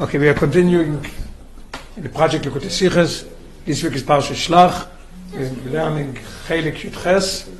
[0.00, 1.04] Okay, we are continuing
[1.96, 3.28] in the project Likutei Sichos.
[3.64, 4.86] This week is Parsha Shlach.
[5.32, 6.14] We're learning
[6.46, 7.50] Chelik Yud Ches,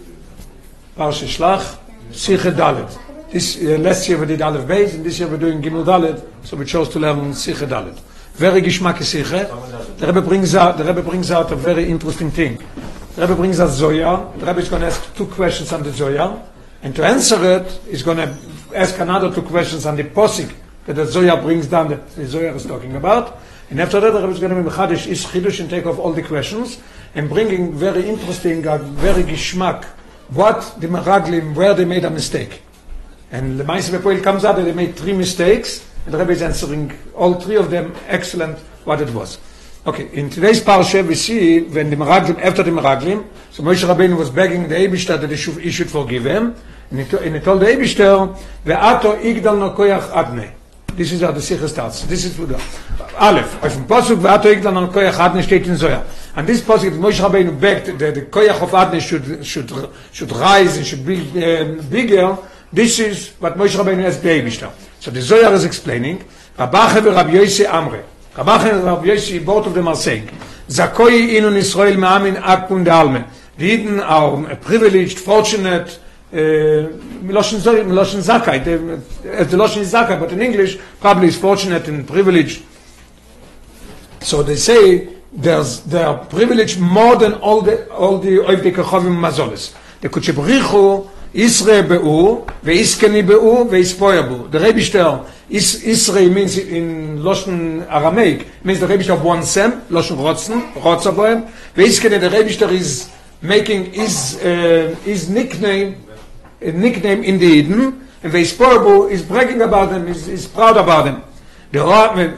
[0.96, 1.76] Parsha Shlach,
[2.12, 2.96] Sicha Dalet.
[3.32, 6.24] This uh, last year we did Aleph Beis, and this year we're doing Gimel Dalet,
[6.44, 7.98] so we chose to learn Sicha Dalet.
[8.34, 9.98] Very Gishmak Sicha.
[9.98, 12.62] The Rebbe brings out, the Rebbe brings out a very interesting thing.
[13.16, 14.32] The Rebbe brings out Zoya.
[14.38, 16.40] The Rebbe is going to ask two questions on the Zoya,
[16.84, 18.32] and to answer it, he's going to
[18.76, 20.54] ask another two questions on the Posik
[20.88, 23.38] that the Zoya brings down that the Zoya is talking about.
[23.68, 25.98] And after that, the Rebbe is going to be Mechadish is Chidush and take off
[25.98, 26.80] all the questions
[27.14, 29.84] and bringing very interesting, uh, very Gishmak,
[30.30, 32.62] what the Meraglim, where they made a mistake.
[33.30, 36.40] And the Maise Bepoel comes out that they made three mistakes, and the Rebbe is
[36.40, 39.38] answering all three of them excellent what it was.
[39.86, 44.16] Okay, in today's parsha we see when the Meraglim, after the Meraglim, so Moshe Rabbeinu
[44.16, 46.54] was begging the Eibishter that he should, he should forgive him,
[46.90, 50.54] and he, and he told the Eibishter, Ve'ato igdal no koyach adne.
[50.98, 52.02] This is the Sikha starts.
[52.02, 52.60] This is the
[53.16, 53.62] Aleph.
[53.62, 56.04] Auf dem Pasuk, Ve'ato igdal no koyach adne steht in Zoya.
[56.34, 59.70] And this pasuk, Moshe Rabbeinu begged that the koyach of adne should, should,
[60.10, 62.36] should rise should be um, bigger.
[62.72, 64.72] This is what Moshe Rabbeinu asked the Eibishter.
[64.98, 66.24] So the Zohar is explaining,
[66.58, 68.02] Rabache Rabbi Yossi Amre.
[68.34, 70.26] Rabache and Rabbi Yossi, both of them are saying,
[70.66, 73.24] Zakoi inun Israel me'amin akun de alme.
[73.56, 78.64] The Eden are privileged, fortunate, uh, Zoy, Miloshin Zakai.
[78.64, 82.62] The, uh, Loshin Zakai, but in English, probably is fortunate and privileged.
[84.20, 89.16] So they say there's they are privileged more than all the all the Oivdei Kachovim
[89.16, 89.74] Mazolis.
[90.00, 94.48] The Kuchebrichu Isre be'u, ve'iskeni be'u, ve'ispoya be'u.
[94.48, 99.82] The Rebbe Shter, is, Isre means in Loshen Aramaic, means the Rebbe Shter wants them,
[99.90, 101.50] Loshen Rotzen, Rotzaboem.
[101.74, 103.10] Ve'iskeni, the Rebbe Shter is
[103.42, 105.96] making his, uh, his nickname,
[106.60, 110.76] a nickname in the Eden, and ve'ispoya be'u is bragging about them, is, is proud
[110.76, 111.22] about them.
[111.70, 111.84] The,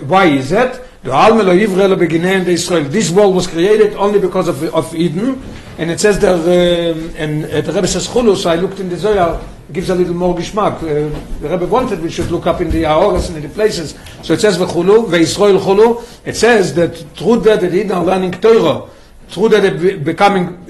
[0.06, 0.80] why is that?
[1.02, 2.84] The Alme lo Yivre lo beginnen de Israel.
[2.84, 5.42] This world was created only because of, of Eden.
[5.78, 8.98] And it says there, uh, and uh, the Rebbe says Chulus, I looked in the
[8.98, 9.40] Zohar,
[9.72, 10.76] gives a little more geschmack.
[10.76, 11.08] Uh,
[11.40, 13.98] the Rebbe wanted we should look up in the Aoras and in the places.
[14.22, 16.26] So it says V'chulu, Ve'Israel Chulu.
[16.26, 18.86] It says that through that, that Eden are learning Torah,
[19.28, 20.69] through that they're becoming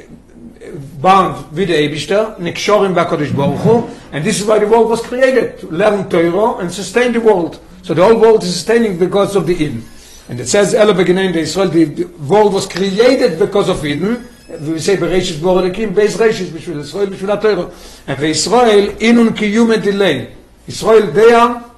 [1.00, 5.58] bound with the Eibishter, Nikshorim B'HaKadosh Baruch and this is why the world was created,
[5.60, 7.60] to learn Torah and sustain the world.
[7.82, 9.84] So the whole world is sustaining because of the Eden.
[10.28, 14.28] And it says, Ela beginnen the Israel, the world was created because of Eden.
[14.48, 18.04] We say, Bereshit bor Elokim, Beis Reshit, Bishvil Israel, Bishvil HaTorah.
[18.06, 20.34] And Israel, inun kiyum delay.
[20.66, 21.70] Israel, they are,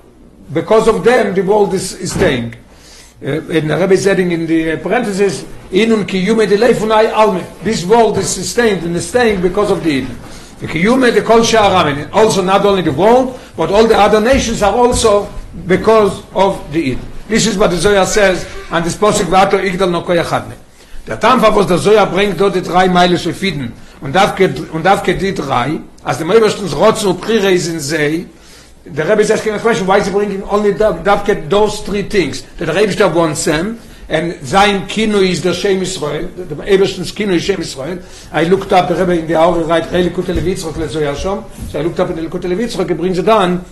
[0.53, 2.55] because of them, the world is, is staying.
[3.25, 7.45] Uh, and the Rebbe is adding in the parenthesis, inun kiyum delay funai alme.
[7.63, 10.19] This world is sustained and is staying because of the Eden.
[10.59, 14.61] The kiyum the kol sha'aram, also not only the world, but all the other nations
[14.61, 15.33] are also
[15.69, 17.07] because of the Eden.
[17.29, 20.57] This is what the Zohar says, and this posik vato igdal no koyachadne.
[21.07, 24.59] Der Tamfa, was der Zohar bringt, dort die drei Meile zu finden, und darf geht,
[24.73, 28.27] und die drei, als der Meiberstens Rotzen und Prire is in See,
[28.85, 32.43] the Rebbe is asking a question, why is he bringing only get those three things?
[32.43, 33.79] The Rebbe wants them,
[34.09, 38.03] and sein Kino is the Shem Israel, the Eberstens Kino is Shem Israel.
[38.33, 41.71] I looked up, the Rebbe in the Aure write, Rei Likut Levitzrok le Zohar Shom,
[41.71, 43.65] so I looked up in the Likut Levitzrok, he brings it down,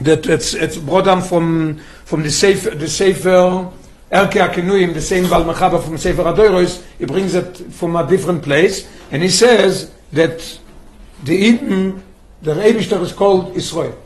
[0.00, 3.70] that it's, it's brought down from, from the Sefer, the Sefer,
[4.12, 8.42] Erke Akenuim, the same Val Machaba from Sefer Adoros, he brings it from a different
[8.42, 10.58] place, and he says that
[11.24, 12.02] the Eden,
[12.42, 13.98] the Eibishter is called Israel.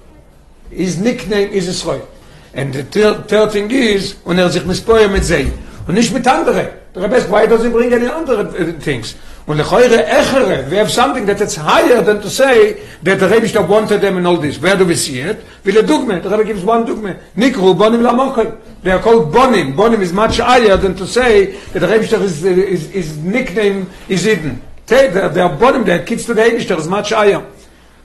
[0.75, 2.09] His nickname is Israel.
[2.55, 5.47] And the third, third thing is, und er sich mispoyer mit Zei.
[5.87, 6.83] Und nicht mit andere.
[6.94, 8.44] The Rebbe why does he bring any other
[8.81, 9.15] things?
[9.47, 13.47] Und lechoire echere, we have something that it's higher than to say that the Rebbe
[13.47, 14.60] Shtab wanted them and all this.
[14.60, 15.43] Where do we see it?
[15.65, 17.19] Will a dugme, the Rebbe gives one dugme.
[17.34, 18.59] Nikru, bonim lamochel.
[18.83, 19.75] They are called bonim.
[19.75, 23.91] Bonim is much higher than to say that the Rebbe Shtab is, is, is nickname
[24.09, 24.62] is Eden.
[24.87, 27.44] They, they are bonim, they are kids to the Rebbe Shtab is much higher.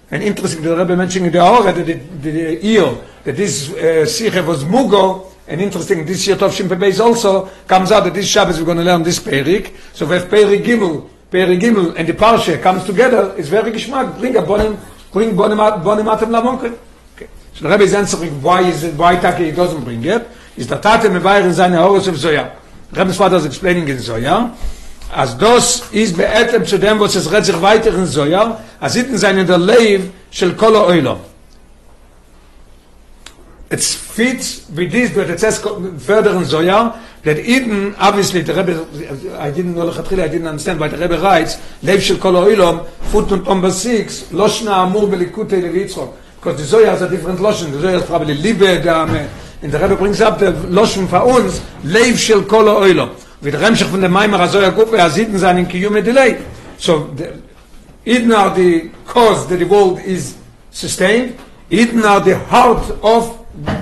[0.10, 4.44] And interesting, the Rebbe mentioning the Aura, that the, the, the ear, that this uh,
[4.48, 8.60] was Mugo, and interesting, this year Tov Shim Beis also comes out that this Shabbos
[8.60, 9.74] we're going to learn this Perik.
[9.94, 13.34] So we have Perik Gimel, Perik Gimel, and the Parsha comes together.
[13.38, 14.18] It's very geschmack.
[14.20, 14.78] Bring a bonim,
[15.12, 16.78] bring bonim, bonim atem lamonke.
[17.16, 17.30] Okay.
[17.54, 20.28] So the Rebbe is answering why is it, why Taki he doesn't bring it.
[20.56, 22.54] Is that Tate mevair in seine Horus of Zoya.
[22.92, 24.56] The Rebbe's father is explaining in Zoya.
[25.14, 26.26] as dos is be
[26.66, 30.52] zu dem was es redet sich weiteren so ja as sein in der leib shel
[30.52, 31.20] כל oilo
[33.70, 38.74] it fit with this but it says furtheren so ja that even obviously the rebbe
[39.40, 42.46] i didn't know the khatkhila i didn't understand but the rebbe writes leib shel kolo
[42.46, 47.10] oilo foot on number 6 loshna amur be likut elitzo because the zoya has a
[47.10, 49.30] different lotion the zoya is probably libe dame.
[49.60, 53.88] And the rebbe brings up the lotion for uns leib shel kolo oilo Der Remschach
[53.88, 56.38] von der Maimer Azoya Gruppe, er sieht in seinen Kiyume Delay.
[56.78, 57.10] So,
[58.06, 60.36] Eden are the cause that the world is
[60.72, 61.34] sustained,
[61.70, 63.38] Eden are the heart of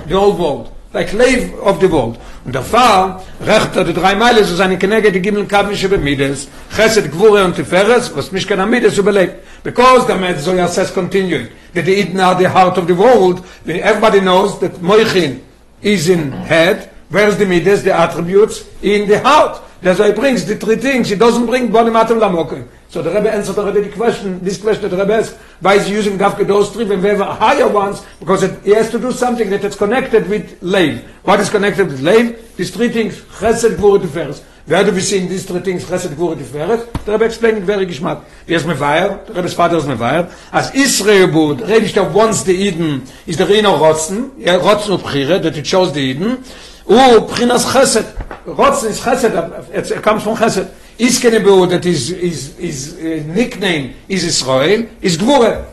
[0.08, 0.72] the old world.
[0.96, 5.12] like leif of the world und der fahr recht der drei meile so seine knege
[5.12, 10.06] die gimel kavische bemides chesed gvure und tiferes was mich kana mit so belegt because
[10.06, 13.76] the med so ja says continuing that eden are the heart of the world when
[13.80, 15.40] everybody knows that moichin
[15.82, 20.44] is in head where's the midas the attributes in the heart that's why he brings
[20.46, 23.94] the three things he doesn't bring body matter lamokin So the Rebbe answered already the
[23.94, 27.08] question, this question the Rebbe asked, why is he using Dafke those three when we
[27.08, 28.02] have higher ones?
[28.20, 31.02] Because it, he has to do something that is connected with Leiv.
[31.24, 32.56] What is connected with Leiv?
[32.56, 34.42] These three things, Chesed, Gvura, Tiferes.
[34.66, 37.04] Where do we see these three things, Chesed, Gvura, Tiferes?
[37.04, 38.24] The Rebbe explained very geschmack.
[38.46, 42.44] Wie es Mevayer, the Rebbe's father is Mevayer, as Israel Bud, rede ich da once
[42.44, 46.44] the Eden, is the Reno Rotzen, yeah, Rotzen und Prire, that it shows the Eden,
[46.88, 48.12] Oh, Prinas Chesed.
[48.46, 50.72] Rotzen is Chesed, it comes from Chesed.
[50.98, 55.64] is kene bo that is is is uh, nickname is Israel is gvure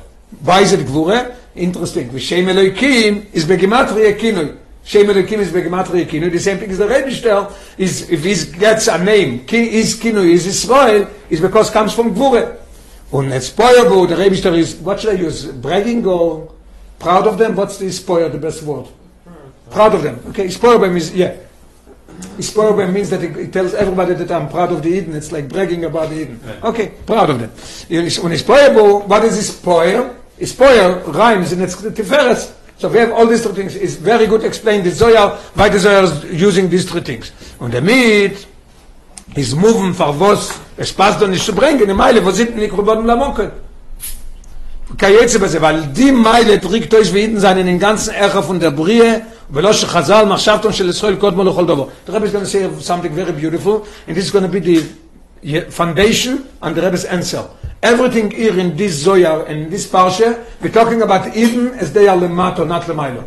[0.41, 2.17] why is it gvure interesting.
[2.17, 6.87] shem elokim is begematria kinu shem elokim is begematria kinu the same thing is the
[6.87, 11.93] register is if he gets a name ki is kinu is Israel is because comes
[11.93, 12.57] from gvure
[13.11, 15.45] und it's spoiler bo the register is what should I use?
[15.45, 16.51] Bragging or
[16.99, 17.55] proud of them?
[17.55, 18.87] What's the spoiler the best word
[19.73, 21.33] proud of them okay spoiler means yeah
[22.39, 25.15] Spoiler means that it, it tells everybody that I'm proud of the Eden.
[25.15, 26.39] It's like bragging about the Eden.
[26.43, 26.63] Right.
[26.63, 27.49] Okay, proud of them.
[27.89, 30.15] When spoil, what is spoil?
[30.43, 32.53] Spoil rhymes in its Tiferes.
[32.77, 33.75] So we have all these three things.
[33.75, 37.31] It's very good explained the Zohar, why the Zohar is using these three things.
[37.59, 38.45] Und damit
[39.35, 42.67] is moving for was es passt doch nicht zu bringen, in Meile, wo sind die
[42.67, 43.51] Krubon Lamoken?
[44.97, 48.59] Kayetze beze, weil die Meile trägt euch wie Eden sein in den ganzen Ärger von
[48.59, 51.84] der Brie, ולא שחז"ל מחשבתם של ישראל קודמו לכל דבר.
[52.06, 54.60] The Rebbe is going to say something very beautiful, and this is going to be
[54.60, 57.42] the foundation and the Rebbe's answer.
[57.82, 62.08] Everything here in this Zohar and in this Parsha, we're talking about Eden as they
[62.08, 63.24] are lemato, not lemailo.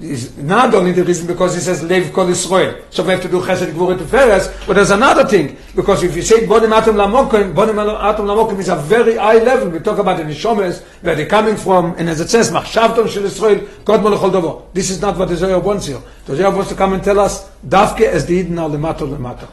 [0.00, 2.82] is not only the reason because he says lev kol Israel.
[2.90, 6.22] So we have to do chesed gvura tiferes, but there's another thing because if you
[6.22, 9.68] say bonim atom lamokim, bonim atom lamokim is a very high level.
[9.68, 13.24] We talk about the nishomes where they're coming from, and as it says machshavton shel
[13.24, 14.62] Israel kod molechol dovo.
[14.72, 16.00] This is not what the Zohar wants here.
[16.26, 19.48] The Zohar wants to come and tell us davke as the al lemato lemato.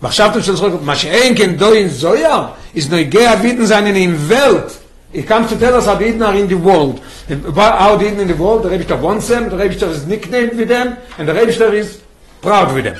[0.00, 4.89] machshavton shel Israel, she'en ken do in Zohar is noigei aviden seinen in Welt.
[5.12, 7.00] He comes to tell us how the Eden are in the world.
[7.28, 10.68] How the Eden in the world, the Rebishter wants them, the Rebishter is nicknamed with
[10.68, 12.00] them, and the Rebishter is
[12.40, 12.94] proud with them.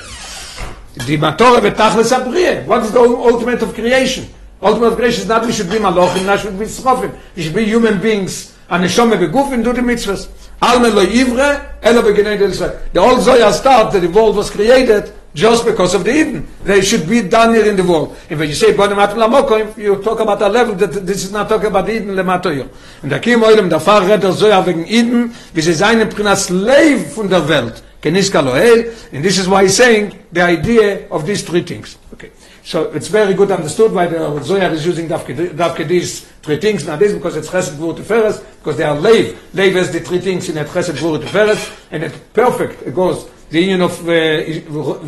[1.05, 2.65] The Matorah betachlis abriye.
[2.65, 4.27] What is the ultimate of creation?
[4.61, 7.17] Ultimate of creation is not we should be malochim, not we should be srofim.
[7.35, 8.57] We should be human beings.
[8.69, 10.27] And neshome beguf and do the mitzvahs.
[10.61, 12.51] Alme lo yivre, elo beginei del
[12.91, 16.47] The old Zoya start that the world was created just because of the Eden.
[16.63, 18.17] They should be done here in the world.
[18.29, 21.31] And when you say Bonim Atum Lamokoim, you talk about a level that this is
[21.31, 22.69] not talking about Eden Lematoyo.
[23.01, 27.13] Und da kim oilem, da fahr retter Zoya wegen Eden, wie sie seine Prinas Leiv
[27.13, 27.83] von der Welt.
[28.01, 31.97] Keniska Loel, and this is why he's saying the idea of these three things.
[32.13, 32.31] Okay.
[32.63, 37.13] So it's very good understood why the Zoya is using Davke these three things nowadays
[37.13, 39.37] because it's Chesed Gvur Teferes, because they are Leiv.
[39.53, 42.81] Leiv has the three things in it Chesed Gvur Teferes, and it's perfect.
[42.87, 44.13] It goes the union of uh,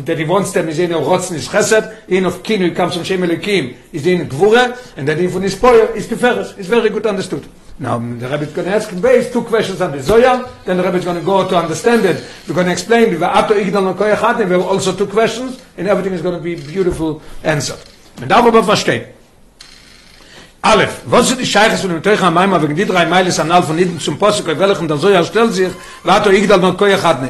[0.04, 2.08] that he wants them is in of rotzen is chesed.
[2.08, 6.06] In of kinu comes from shemelikim is in gvura and that von is poyer is
[6.06, 6.56] tiferes.
[6.58, 7.48] Is very good understood.
[7.78, 10.82] Now the rabbi is going to ask based two questions on the zoya then the
[10.82, 12.22] rabbi is going to go to understand it.
[12.46, 15.06] We're going to explain the ato igdal no koyach hat and we have also two
[15.06, 17.76] questions and everything is going to be beautiful answer.
[18.20, 19.06] Und da aber verstehen.
[20.60, 23.50] Alef, was ist die Scheiches von dem Teuchern am Maimah wegen die drei Meiles an
[23.50, 25.68] Alf und Iden zum Posik, welchen der Zoya stellt sich,
[26.02, 27.20] wato igdal no koyach hat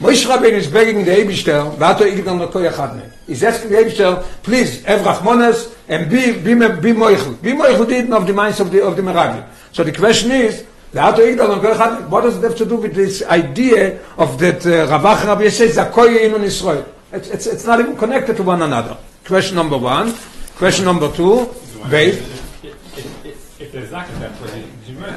[0.00, 3.10] Moish Rabbeinu is begging the Eibishter, vato igdam no koya chadne.
[3.26, 7.40] He's asking the Eibishter, please, have Rachmones, and be, be, be moichel.
[7.40, 9.46] Be moichel didn't of the minds of the, of the Meragli.
[9.72, 12.76] So the question is, vato igdam no koya chadne, what does it have to do
[12.76, 16.86] with this idea of that uh, Ravach Rabbi says, zakoye inu Nisrael?
[17.12, 18.96] It's, it's, it's not even connected to one another.
[19.24, 20.12] Question number one.
[20.56, 21.50] Question number two,
[21.90, 22.22] wait.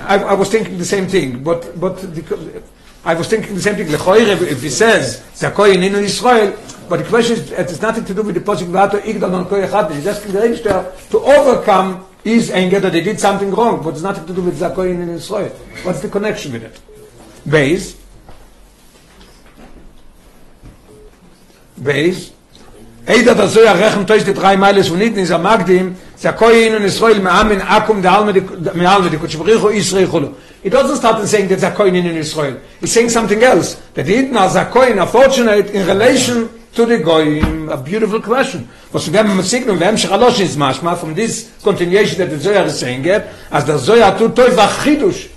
[0.07, 2.63] I, I was thinking the same thing, but, but the,
[3.07, 3.87] I was thinking the same thing.
[3.87, 6.59] Lechoire, if he says Zakoy in Israel,
[6.89, 9.45] but the question is, it has nothing to do with the posik Vato Igdal non
[9.45, 9.95] Koy Echad.
[9.95, 14.01] He's asking the Rebbe to overcome his anger that they did something wrong, but it's
[14.01, 15.47] nothing to do with Zakoy in Israel.
[15.83, 16.81] What's the connection with it?
[17.47, 17.95] Beis.
[21.79, 22.33] Beis.
[23.07, 23.35] Eider
[25.15, 30.33] drei Zakoyin in Israel ma'amin akum de alme de alme de Israel khulu.
[30.63, 32.59] It doesn't start in saying that Zakoyin in Israel.
[32.79, 33.75] He's saying something else.
[33.93, 37.69] That the Eden are are fortunate in relation to the Goyim.
[37.69, 38.67] A beautiful question.
[38.91, 42.65] Was wir haben signal, wir haben shalosh is mashma from this continuation that the Zohar
[42.65, 45.29] is saying it, as the Zohar to toy vachidush.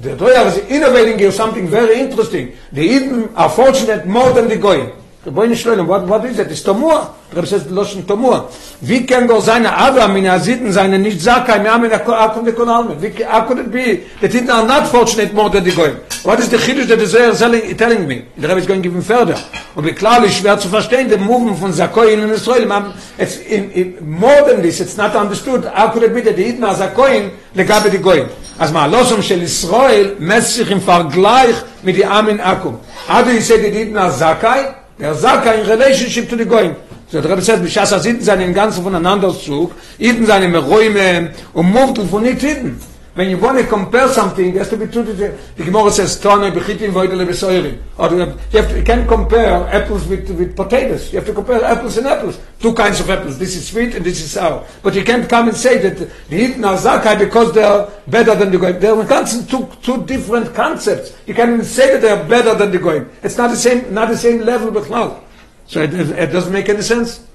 [0.00, 2.52] The Zohar is innovating something very interesting.
[2.72, 4.92] The Eden are fortunate more than the Goyim.
[5.28, 6.50] Der boy nicht schön, what what is it?
[6.50, 7.10] Ist Tomur.
[7.36, 8.48] Der ist loschen Tomur.
[8.80, 12.42] Wie kann doch seine aber mina sitten seine nicht sag kein mehr mit der Akku
[12.42, 12.96] der Kanal.
[12.98, 15.96] Wie could it be that it are not fortunate more than the going.
[16.22, 18.22] What is the khidus that is selling telling me?
[18.38, 19.36] Der ist going given further.
[19.74, 22.64] Und wie klar ist schwer zu verstehen der Movement von Sakoin in Israel.
[22.64, 25.66] Man it's in, in more than this it's not understood.
[25.74, 28.28] How could it be that it not Sakoin le gab the going.
[28.58, 32.76] אז מה, לא שום של ישראל מסך עם פרגלייך מדי אמין אקום.
[33.08, 34.64] עד הוא יסד את איתנה זכאי,
[34.98, 36.74] Der sagt kein relationship to the going.
[37.10, 42.06] So der sagt, wie schas sind seine ganzen voneinander Zug, eben seine Räume und Muftel
[42.06, 42.80] von nicht hinten.
[43.18, 45.90] When you want to compare something, it has to be true to the, the Gemara
[45.90, 47.82] says, Tone bechitim voidele besoirim.
[47.98, 51.12] Or you, have to, you can't compare apples with, with potatoes.
[51.12, 52.38] You have to compare apples and apples.
[52.60, 53.36] Two kinds of apples.
[53.36, 54.64] This is sweet and this is sour.
[54.84, 58.36] But you can't come and say that the Hidden are Zakai because they are better
[58.36, 58.78] than the Goyim.
[58.78, 61.18] They are two, two different concepts.
[61.26, 63.10] You can't say that they are better than the Goyim.
[63.24, 65.24] It's not the same, not the same level, but now.
[65.66, 67.26] So it, it doesn't make any sense.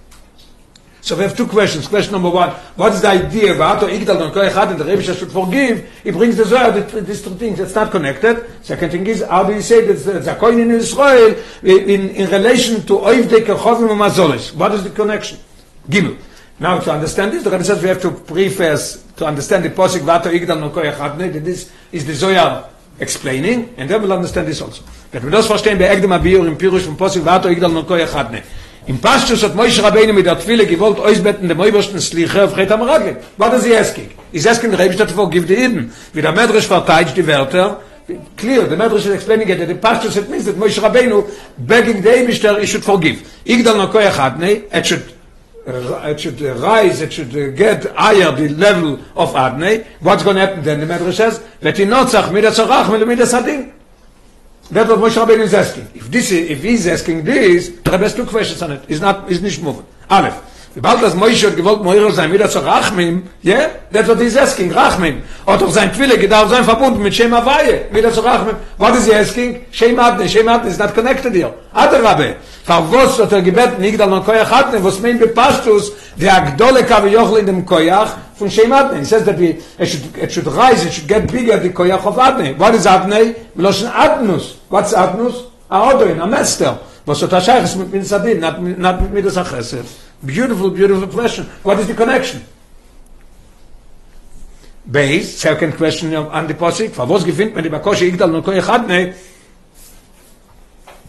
[1.03, 1.85] So we have two questions.
[1.85, 3.53] Question number one, what is the idea?
[3.55, 5.85] Vato Igdal Don Koy Echad, and the Rebbe should forgive.
[6.01, 7.59] He brings the Zohar, these two things.
[7.59, 8.45] It's not connected.
[8.63, 12.85] Second thing is, how do you say that the Zakoin in Israel in, in relation
[12.87, 14.55] to Oivdei Kechovim and Mazolis?
[14.55, 15.39] What is the connection?
[15.89, 16.17] Gimel.
[16.57, 20.03] Now to understand this, the Rebbe says we have to preface to understand the Posik
[20.03, 24.61] Vato Igdal Don Echad, that this is the Zohar explaining, and then we'll understand this
[24.61, 24.81] also.
[25.11, 28.05] That we don't verstehen bei Egdem Abiyur im Pirush von Posik Vato Igdal Don Koy
[28.05, 28.31] Echad,
[28.85, 32.69] Im Pastus hat Moshe Rabbeinu mit der Tfile gewollt ausbetten dem obersten Slicher auf Chet
[32.69, 33.15] Amraglim.
[33.37, 34.09] What does he asking?
[34.33, 35.93] He's asking the Rebbe to forgive the Eden.
[36.11, 37.79] Wie der Medrash verteidigt die Wörter,
[38.35, 41.23] clear, the Medrash is explaining it, that the Pastus it means that Moshe Rabbeinu
[41.59, 43.25] begging the Eibishter, he should forgive.
[43.45, 45.13] Igdal no koyach adnei, it should
[45.65, 49.85] it should rise, it should get higher the level of Adnei.
[50.01, 50.81] What's going to happen then?
[50.81, 53.69] The Medrash says, ותינוצח מידה צורח מלמידה סדין.
[54.71, 55.87] That's what Moshe Rabbeinu is asking.
[55.93, 58.85] If this is, if he's asking this, Rebbe has two questions on it.
[58.87, 59.85] He's not, he's nicht moving.
[60.09, 60.52] Aleph.
[60.75, 63.69] Sobald das Moshe hat gewollt, Moira sein, wieder zu Rachmim, yeah?
[63.91, 65.21] That's what he's asking, Rachmim.
[65.45, 68.55] Hat doch sein Twille gedarf sein verbunden mit Shem Havaye, wieder zu Rachmim.
[68.79, 69.67] What is he asking?
[69.69, 71.53] Shem Adne, Shem Adne is not connected here.
[71.75, 72.37] Ader Rabbe.
[72.65, 77.37] Favos hat er gebet, nigdal no koyach Adne, was mein bepastus, der Agdole kav yochl
[77.37, 78.97] in dem koyach, von Shem Adne.
[78.97, 82.03] He says that we, it should, it should rise, it should get bigger, the koyach
[82.03, 82.57] of Adne.
[82.57, 83.35] What is Adne?
[83.55, 84.55] Meloshen Adnus.
[84.69, 85.51] What's Adnus?
[85.69, 86.79] A Odoin, a master.
[87.05, 89.85] Was hat er scheiches mit Sadin, not, not mit Midas HaChesed.
[90.25, 91.45] Beautiful, beautiful question.
[91.63, 92.45] What is the connection?
[94.89, 96.91] Base, second question on the Posik.
[96.91, 99.15] For was gefindt man die Bakoshi Igdal no Koyach Adne?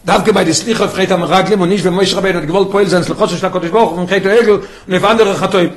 [0.05, 2.87] Davke bei die Slicha freit am Raglim und nicht, wenn Moshe Rabbeinu hat gewollt Poel
[2.87, 4.57] sein, Slichot של הקודש ברוך הוא, ומחית העגל,
[4.87, 5.69] ולפ andere חטואים.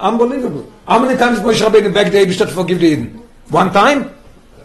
[0.00, 0.64] Unbelievable.
[0.86, 3.22] How many times Moshe Rabbeinu begged the Eibishter to forgive the Eden?
[3.50, 4.10] One time?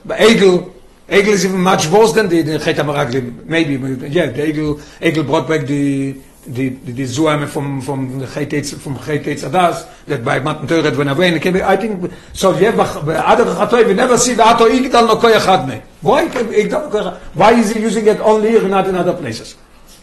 [0.08, 0.70] Egel,
[1.08, 3.46] Egel is even much worse than the, Chet HaMaraglim.
[3.46, 3.74] Maybe,
[4.10, 8.98] yeah, the Egel, Egel brought back the, die die die zuame vom vom GTs vom
[8.98, 13.46] GTs adas that by matn teuret when away can i think so je be ader
[13.46, 17.54] khatoy we never see that ig dal no koy khad me why ik dal why
[17.54, 19.56] is he using it only here not in other places?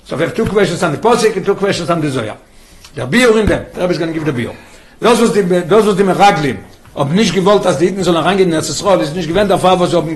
[0.05, 2.37] So we have two questions on the posik and two questions on the zoya
[2.97, 4.55] der bio in dem der is going to give the bio
[5.01, 6.59] those was the those was the raglim
[6.95, 9.95] ob nicht gewollt dass die so reingehen das ist roll ist nicht gewend auf was
[9.95, 10.07] ob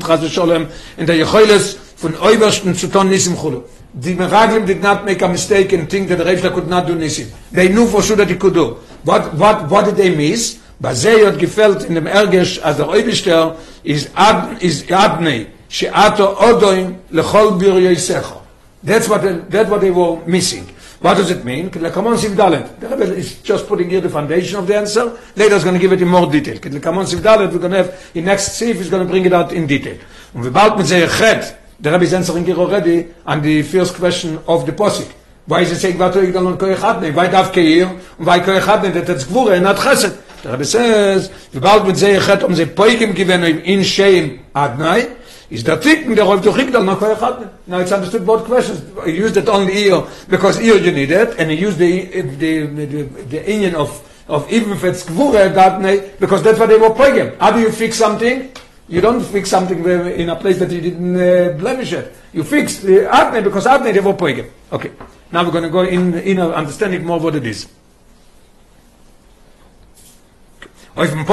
[0.00, 3.62] krasse scholem in der jeholes von obersten zu ton nicht im khulu
[3.94, 7.30] The Meraglim did not make a mistake and think that Reish could not do Nisim.
[7.50, 8.74] They knew for sure that he could do.
[9.04, 10.60] What, what, what did they miss?
[10.80, 17.58] Bazeyot gefelt in dem Ergesh, as der Oibishter, is, ad, is Adnei, she'ato odoim lechol
[17.58, 18.42] bir yoisecho.
[18.82, 20.66] That's what, they, that's what they were missing.
[21.00, 21.70] What does it mean?
[21.70, 22.78] Kedlekamon Sivdalet.
[22.80, 25.16] The Rebbe is just putting here the foundation of the answer.
[25.36, 26.58] Later he's going to give it in more detail.
[26.58, 29.52] Kedlekamon Sivdalet, we're going to have, in next Sif, he's going to bring it out
[29.52, 29.98] in detail.
[30.34, 30.86] Und wir bald mit
[31.80, 35.12] the Rebbe is answering here already on the first question of the Posik.
[35.46, 37.14] Why is it saying Vato Yigdal on Koy Chadne?
[37.14, 37.86] Why Dav Keir?
[38.18, 38.92] Why Koy Chadne?
[38.92, 40.42] That it's Gvura and not Chesed.
[40.42, 44.40] The Rebbe says, we bald mit Zeh Chet um ze Poikim given him in Shein
[44.54, 45.16] Adnai,
[45.50, 47.50] is that thinking the Rav Yigdal on Koy Chadne.
[47.66, 48.82] Now it's understood both questions.
[49.04, 52.66] He used it only here because here you need it, and he used the, the,
[52.66, 56.76] the, the, the Indian of of even if it's Gvura Adnai, because that's what they
[56.76, 57.38] were Poikim.
[57.38, 58.52] How do you fix something?
[58.88, 62.14] You don't fix something in a place that you didn't uh, blemish it.
[62.32, 64.16] You fix the Adne because Adne they were.
[64.72, 64.92] Okay.
[65.30, 67.68] Now we're going to go in, in understanding more what it is.
[70.96, 71.24] auf dem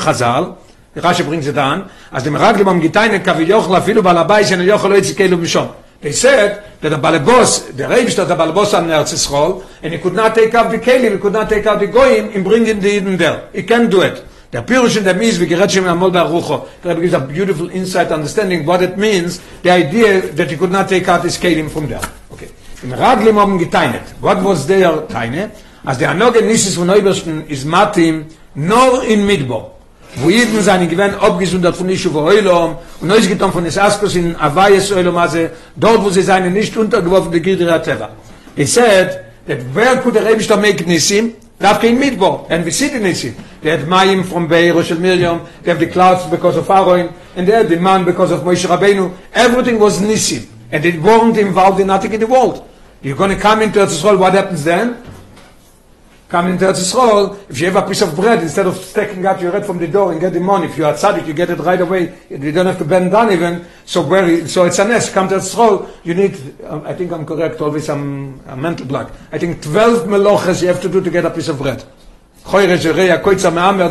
[0.00, 0.56] Chazal,
[0.94, 2.80] die dem Raglim am
[3.22, 5.74] kavi afilu Balabai, keilu.
[6.00, 9.98] They said that the Balabos, the Reibish that the Balabos on Eretz Yisrael, and he
[9.98, 12.66] could not take out the Kelim, he could not take out the Goyim, and bring
[12.66, 13.50] in the Eden there.
[13.52, 14.24] He can't do it.
[14.52, 18.10] Der Pirush in der Mies, wie gerät schon Amol Barucho, there gives a beautiful insight,
[18.10, 21.86] understanding what it means, the idea that he could not take out his Kelim from
[21.88, 22.00] there.
[22.32, 22.48] Okay.
[22.82, 24.02] Im Raglim haben geteinet.
[24.20, 25.50] What was their Teine?
[25.84, 29.80] Als der Anoge Nisis von Neubersten ist Matim, nur in Midbo.
[30.16, 34.16] wo jeden seine gewen abgesundert von nicht über Eulom und neues getan von des Askos
[34.16, 38.10] in Avayes Eulom also dort wo sie seine nicht untergeworfene Gildra Terra
[38.56, 42.88] he said that where could the Rebbe make nisim darf kein mitbo and we see
[42.88, 47.46] they had mayim from Beir Shel Miriam they have the clouds because of Aaron and
[47.46, 49.14] they had the man because of Moshe Rabbeinu.
[49.34, 52.66] Everything was nisim and it weren't involved in nothing in the world.
[53.02, 55.02] You're going to come into Israel what happens then
[56.30, 59.40] come into Eretz Yisrael, if you have a piece of bread, instead of taking out
[59.40, 61.50] your bread from the door and get the money, if you are tzaddik, you get
[61.50, 64.86] it right away, you don't have to bend down even, so where, so it's a
[64.86, 68.56] nest, come to Eretz Yisrael, you need, um, I think I'm correct, always I'm a
[68.56, 71.58] mental block, I think 12 meloches you have to do to get a piece of
[71.58, 71.84] bread.
[72.44, 73.90] Choyre, Zereya, Koitza, Me'amer,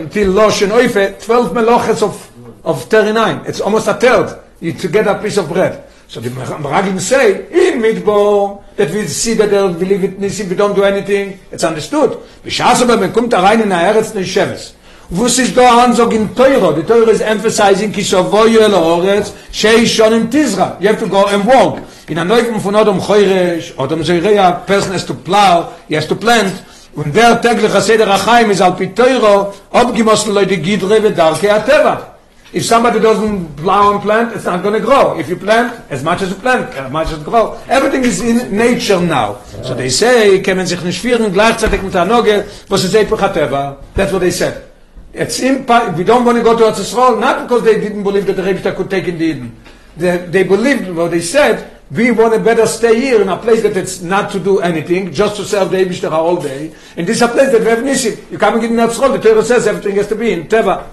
[0.00, 4.88] until Losh and Oife, 12 meloches of, of 39, it's almost a third, you, to
[4.88, 5.84] get a piece of bread.
[6.08, 10.56] So the Meragim say, in Midbo, that we see that they believe it Nisim, we
[10.56, 12.18] don't do anything, it's understood.
[12.44, 14.74] Bishas aber, man kommt da rein in der Eretz des Sheves.
[15.12, 19.32] Wo sich da an, so in Teuro, the Teuro is emphasizing, ki shovoyu el Oretz,
[19.50, 21.80] shei shon im Tizra, you have to go and walk.
[22.08, 26.14] In a neufem von Odom Choyresh, Odom Zeireya, person has to plow, he has to
[26.14, 26.62] plant,
[26.94, 32.09] und der tägliche Seder Achaim is al pi Teuro, obgimossen leute Gidre, vedarke Ateva.
[32.52, 35.16] If somebody doesn't plow and plant, it's not going to grow.
[35.18, 37.56] If you plant, as much as you plant, as much as it grow.
[37.68, 39.38] Everything is in nature now.
[39.62, 43.76] So they say, sich nicht führen gleichzeitig mit der Noge, was ist Epoch HaTeva.
[43.94, 44.64] That's what they said.
[45.12, 48.34] It's impa we don't want to go to Eretz not because they didn't believe that
[48.34, 49.56] the Rebbe could take in the Eden.
[49.96, 53.62] They, they believed what they said, we want to better stay here in a place
[53.62, 56.72] that it's not to do anything, just to serve the Rebbe all day.
[56.96, 58.30] And this is a place that we have Nisim.
[58.30, 60.86] You come and get in Eretz the Torah says everything has to be in Teva.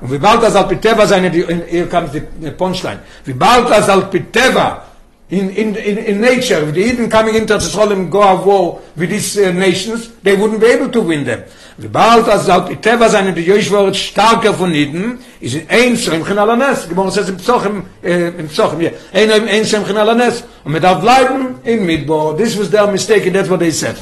[0.00, 3.70] Und wie bald das Alpiteva seine, die, in, hier kommt die, die Punchline, wie bald
[3.70, 4.82] das Alpiteva
[5.28, 8.80] in, in, in, in nature, if the Eden coming into Israel and go of war
[8.94, 11.42] with these uh, nations, they wouldn't be able to win them.
[11.78, 16.38] Wie bald das Alpiteva seine, die Joish war starker von Eden, ist in ein Schreimchen
[16.38, 20.84] Alanes, geborgen es im Psochim, äh, im Psochim, ja, ein, ein Schreimchen Alanes, und mit
[20.84, 23.96] darf bleiben in Midbo, this was their mistake, and that's what they said.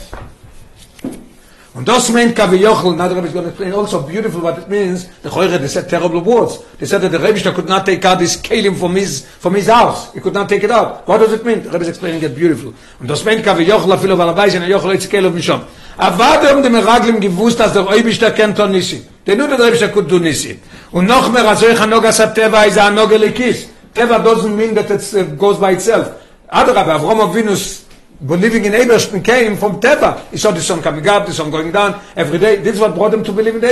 [1.74, 4.68] Und das meint Kavi Yochel, another Rebbe is going to explain also beautiful what it
[4.68, 6.60] means, the Choyre, they said terrible words.
[6.78, 9.66] They said that the Rebbe could not take out this kalim from his, from his
[9.66, 10.12] house.
[10.14, 11.06] He could not take it out.
[11.08, 11.64] What does it mean?
[11.64, 12.74] The Rebbe is explaining it beautiful.
[13.00, 15.62] Und das meint Kavi Yochel, afilo balabay, shein Yochel oitzi kalim mishom.
[15.96, 19.02] Aber dem dem Raglim gewusst, dass der Rebbe da kennt on Nisi.
[19.24, 20.60] They knew that the Rebbe could do Nisi.
[20.92, 23.66] Und noch mehr, also ich anoga sa Teva, is a anoga lekis.
[23.92, 26.22] Teva doesn't mean that it uh, goes by itself.
[26.48, 27.82] Adrab, Avrom Avinus
[28.20, 30.29] believing in Eberstein came from Teva.
[30.31, 32.57] He saw the sun coming up, the sun going down every day.
[32.57, 33.66] This is what brought him to believe in the.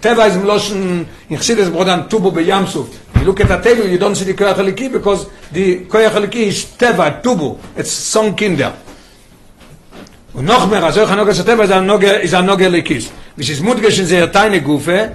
[0.00, 2.88] Teva is in Loshen, in Chassidus brought on Tubo Beyamsuf.
[3.20, 6.46] You look at the table, you don't see the Koyach Haliki because the Koyach Haliki
[6.46, 7.58] is Teva, Tubo.
[7.76, 8.74] It's sunk in there.
[10.34, 13.10] Und noch mehr, also ich habe noch gesagt, Teva ist ein Noge Likis.
[13.34, 15.12] Which is Mutgesh in tiny Gufe,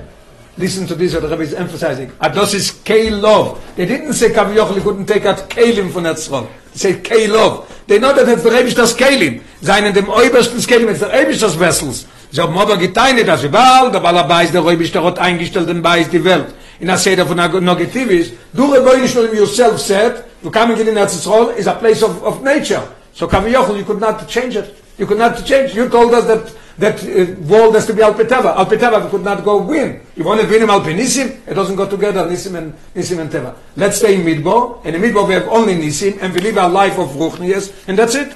[0.57, 2.09] listen to this what the Rebbe is emphasizing.
[2.21, 3.75] Ados is K-Love.
[3.75, 6.47] They didn't say Kavi Yochel couldn't take out Kalim from that throne.
[6.73, 7.83] They say K-Love.
[7.87, 9.41] They know that it's the Rebbe das Kalim.
[9.61, 12.05] Sein in dem obersten Kalim, it's the Rebbe das Vessels.
[12.31, 15.81] Sie haben aber geteinet, dass überall, der Ballabei ist der Rebbe der hat eingestellt in
[15.81, 16.53] Beis die Welt.
[16.79, 21.15] In a Seder von Negativis, du Rebbe Yisrael yourself said, you coming in Eretz
[21.57, 22.81] is a place of, of nature.
[23.13, 24.82] So Kavi Yochel, you could not change it.
[25.03, 25.75] You could not change.
[25.75, 28.55] You told us that that uh, world has to be Alpeteva.
[28.55, 29.99] Alpeteva could not go win.
[30.15, 33.53] You want to win him Alpenisim, it doesn't go together, Nisim and, Nisim and Teva.
[33.75, 36.69] Let's stay in Midbo, and in Midbo we have only Nisim, and we live our
[36.69, 38.33] life of Ruchnias, and that's it.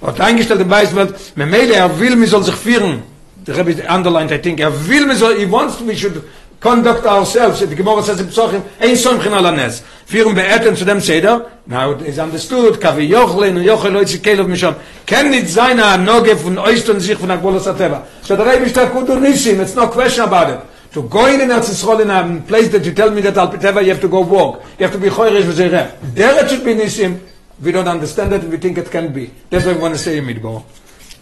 [0.00, 3.02] Und eingestellt im Weißwelt, Memele, er will, mir soll sich führen,
[3.44, 6.24] the Rebbe underlined, I think, er will, mir soll, he wants, we should
[6.60, 7.60] conduct ourselves.
[7.60, 11.50] The gemara says in psochim ein so im khinal anes firm beaten zu dem seder.
[11.66, 14.76] Now it is understood kavi yochlen yochel loit zikelov misham.
[15.06, 18.68] Ken nit zayna noge fun euch und sich von der golos ateva so der rebe
[18.68, 20.60] shtat gut und nisim it's no question about it.
[20.92, 23.82] To go in and out to in a place that you tell me that alpeteva
[23.82, 24.62] you have to go walk.
[24.78, 27.20] You have to be khoirish with zeh there should be nisim
[27.62, 29.30] we don't understand it we think it can be.
[29.50, 30.64] That's why we want to say it go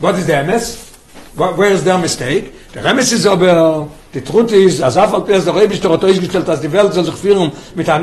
[0.01, 0.91] what is the ms
[1.37, 2.73] where is their mistake?
[2.73, 6.47] The remes is aber die trut is as af als der rebisch der hat gestellt
[6.47, 8.01] dass die welt soll sich führen mit der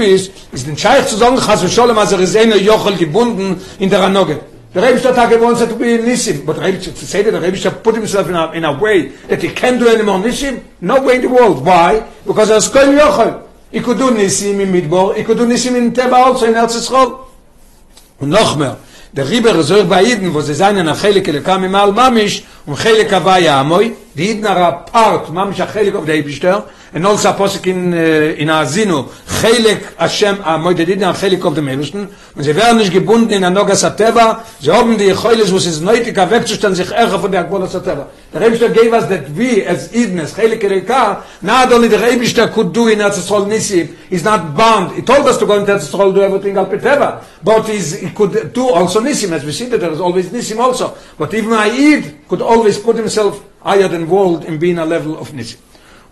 [0.00, 3.90] ist ist den scheich zu sagen hast du schon mal so gesehen jochel gebunden in
[3.90, 4.40] der noge
[4.74, 7.56] The Rebbe Shtata wants it to be Nisim, but Rebbe to say that the Rebbe
[7.56, 10.60] Shtata put himself in a, in a way that he can't do any more Nisim,
[10.80, 11.64] no way in the world.
[11.64, 12.04] Why?
[12.26, 16.14] Because as Koil Yochel, he could do Nisim in Midbor, could do Nisim in Teba
[16.14, 17.20] also in Eretz Yisrael.
[18.18, 18.76] Und noch mehr,
[19.16, 23.12] der Rebbe reserve bei Iden, wo sie seinen Achelik elekam im Al Mamish, und Chelik
[23.12, 26.12] Avaya Amoy, the Iden are a part, Mamish Achelik of the
[26.94, 31.62] and also posik in uh, in azinu khalek ashem a moededin a khalek of the
[31.62, 35.66] menschen und sie werden nicht gebunden in der nogas ateva sie haben die khoiles was
[35.66, 39.24] ist neute ka wegzustellen sich ärger von der gwolas ateva der rebster gave us that
[39.36, 43.88] we as idnes khalek reka not only the rebster could do in as soll nisi
[44.10, 44.92] is not bound.
[44.92, 47.24] He told us to go into as soll do everything al peteva.
[47.42, 50.56] But is he could do also nisi as we see that there is always nisi
[50.56, 50.96] also.
[51.18, 55.32] But even aid could always put himself higher than world in being a level of
[55.34, 55.56] nisi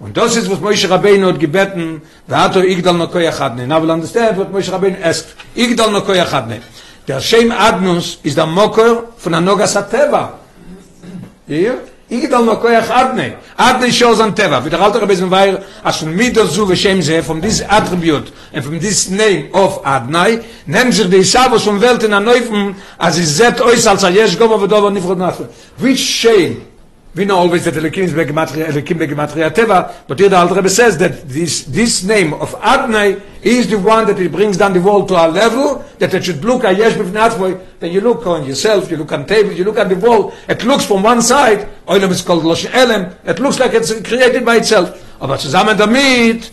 [0.03, 3.69] Und das ist was Moshe Rabbeinu hat gebeten, da hat er Igdal no koya chadne.
[3.69, 5.37] Now we'll understand what Moshe Rabbeinu asked.
[5.55, 6.61] Igdal no koya chadne.
[7.07, 10.33] Der Shem Adnus ist der Moker von Anoga Sateva.
[11.47, 11.83] Hier?
[12.11, 13.37] Igdal no koya chadne.
[13.57, 14.65] Adne shows on Teva.
[14.65, 18.33] Wie der Alter Rabbeinu war, as von Mido zu ve Shem Ze, from this attribute,
[18.53, 23.19] and from this name of Adnai, nennt sich die Isavos von Welt in Anoifen, as
[23.19, 25.49] is zet ois als a yesh goma v'dova nifrod nachwe.
[25.79, 26.72] Which Shem
[27.15, 30.71] we know always that Elohim is Begematria, Elohim Begematria Teva, but here the Alter Rebbe
[30.71, 34.81] says that this, this name of Adnai is the one that it brings down the
[34.81, 38.27] world to a level that it should look ah, at Yesh B'vnatzvoy, then you look
[38.27, 41.21] on yourself, you look on table, you look at the wall, it looks from one
[41.21, 44.99] side, Oilam is called Losh Elem, it looks like it's created by itself.
[45.21, 46.51] Aber zusammen damit,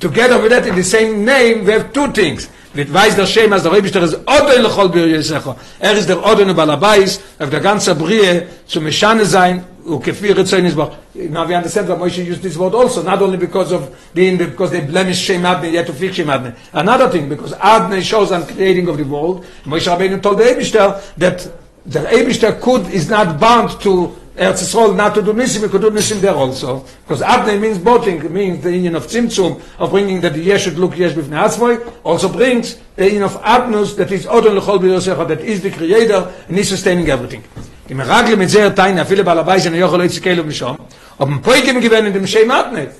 [0.00, 2.48] together with that in the same name, we have two things.
[2.74, 6.18] Mit weiß der schema der rebisch der oder in hol bir yesach er ist der
[6.18, 11.46] oder in balabais auf der ganze brie zu mechane sein und kefir zein is now
[11.48, 14.80] we understand that Moshe used this word also not only because of being because they
[14.80, 18.88] blemish shame adne yet to fix shame adne another thing because adne shows on creating
[18.88, 21.46] of the world Moshe Rabbeinu told the Eibishter that
[21.86, 25.80] the Eibishter could is not bound to Eretz Yisrael not to do Nisim, he could
[25.80, 26.84] do Nisim there also.
[27.06, 30.76] Because Adnei means boating, means the union of Tzimtzum, of bringing that the Yesh should
[30.76, 35.28] look Yesh b'fnei Atzmoy, also brings the union of Adnus, that is Odon l'chol b'yosecha,
[35.28, 37.44] that is the creator, and is sustaining everything.
[37.88, 40.78] Die Meragle mit sehr Teine, viele Balabai sind Jochel Eitzikelu Mishom,
[41.18, 42.90] ob ein Poikim gewinnen in dem Shem Adnei.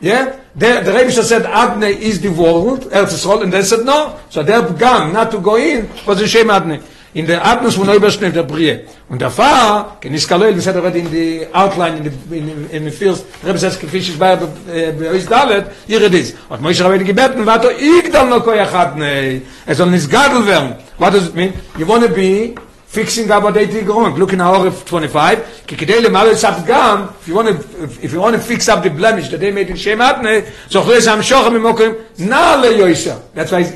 [0.00, 0.36] Yeah?
[0.56, 4.18] The, the Rebbe said Adnei is the world, Eretz Yisrael, and they said no.
[4.30, 6.82] So they began not to go in, was the Shem Adnei.
[7.14, 8.80] In der Atmos von Neuberschnitt der Brie.
[9.08, 13.24] Und da war, kein ist Kaloil, wir sind in die Outline, in die, die Fields,
[13.44, 16.34] Rebbe sagt, gefisch ist bei, bei uns Dalet, hier ist es.
[16.48, 20.46] Und Moshe Rabbeinu gebeten, warte, ich dann noch koyach hat, nee, es soll nicht gadel
[20.46, 20.74] werden.
[20.98, 21.52] What does it mean?
[21.78, 22.54] You want to be
[22.92, 24.14] fixing what they did wrong.
[24.16, 25.64] Look in our 25.
[25.66, 27.08] Kikidele malo sat gam.
[27.22, 29.70] If you want to, if you want to fix up the blemish that they made
[29.70, 33.18] in Shem Atne, so am shochem imokim, na le yoisha.
[33.32, 33.72] That's why it's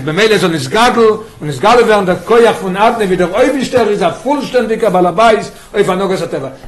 [0.00, 4.00] bemele so nis gadel, und es gadel werden der koyach von Atne wieder oivishter is
[4.00, 6.22] a vollständiger balabais, oif anogas.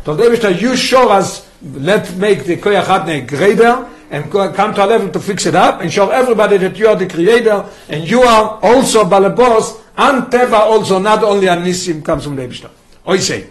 [0.05, 4.87] Tol devishter, you show us, let make the koyach Atne greater, and come to a
[4.87, 8.23] level to fix it up and show everybody that you are the creator and you
[8.23, 12.71] are also balabos and teva also not only an nisim comes from the Ebishter.
[13.09, 13.51] Oi say.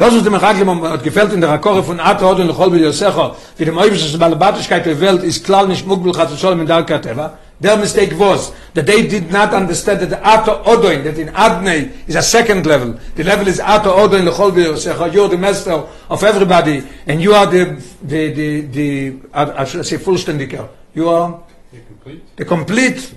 [0.00, 3.36] Das ist dem Raglim hat gefällt in der Rakore von Ata und Lechol bei Yosecha,
[3.58, 7.36] wie dem Eibisches Balabatischkeit der Welt ist klar nicht Mugbel hat soll mit Dalka Teva.
[7.60, 11.90] Their mistake was that they did not understand that the Ata Odoin, that in Adnei
[12.06, 12.94] is a second level.
[13.14, 15.12] The level is Ata Odoin Lechol bei Yosecha.
[15.12, 19.98] You're the master of everybody and you are the, the, the, the, I should say
[19.98, 20.66] vollständiger.
[20.94, 23.14] You are the complete, the complete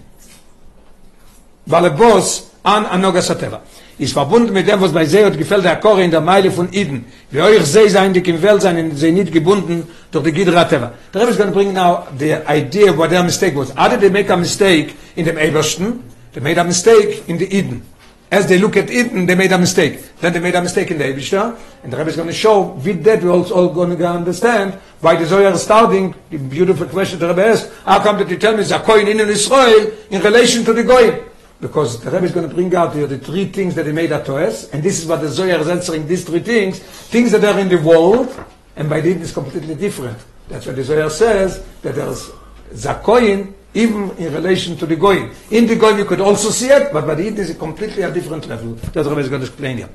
[1.66, 3.62] Balabos an Anogas Ateva.
[3.98, 7.06] Ist verbunden mit dem, was bei Seot gefällt der Kore in der Meile von Iden.
[7.30, 10.94] Wie euch See sein, die im Welt sein, sie nicht gebunden durch die Gidra Teva.
[11.12, 13.70] The Rebbe is going to bring now the idea of what their mistake was.
[13.70, 16.00] Did they make a mistake in dem Ebersten?
[16.34, 17.84] They made a mistake in the Eden.
[18.32, 20.00] As they look at Eden, they made a mistake.
[20.20, 21.56] Then they made a mistake in the Ebersten.
[21.84, 24.74] And the Rebbe is going to show, with that we're also all going to understand
[25.02, 28.38] why the Zohar is starting, the beautiful question the Rebbe asked, how come that you
[28.38, 31.30] tell me Zakoin in Israel in relation to the Goyim?
[31.64, 34.12] Because the Rebbe is going to bring out here the three things that he made
[34.12, 37.42] at us, and this is what the Zohar is answering, these three things, things that
[37.46, 38.28] are in the world,
[38.76, 40.18] and by this is completely different.
[40.50, 42.30] That's what the Zohar says, that there's
[42.74, 45.32] Zakoyin, even in relation to the Goyim.
[45.52, 48.12] In the Goyim you could also see it, but by the Eden a completely a
[48.12, 48.74] different level.
[48.74, 49.90] That's what Rebbe is going to explain here.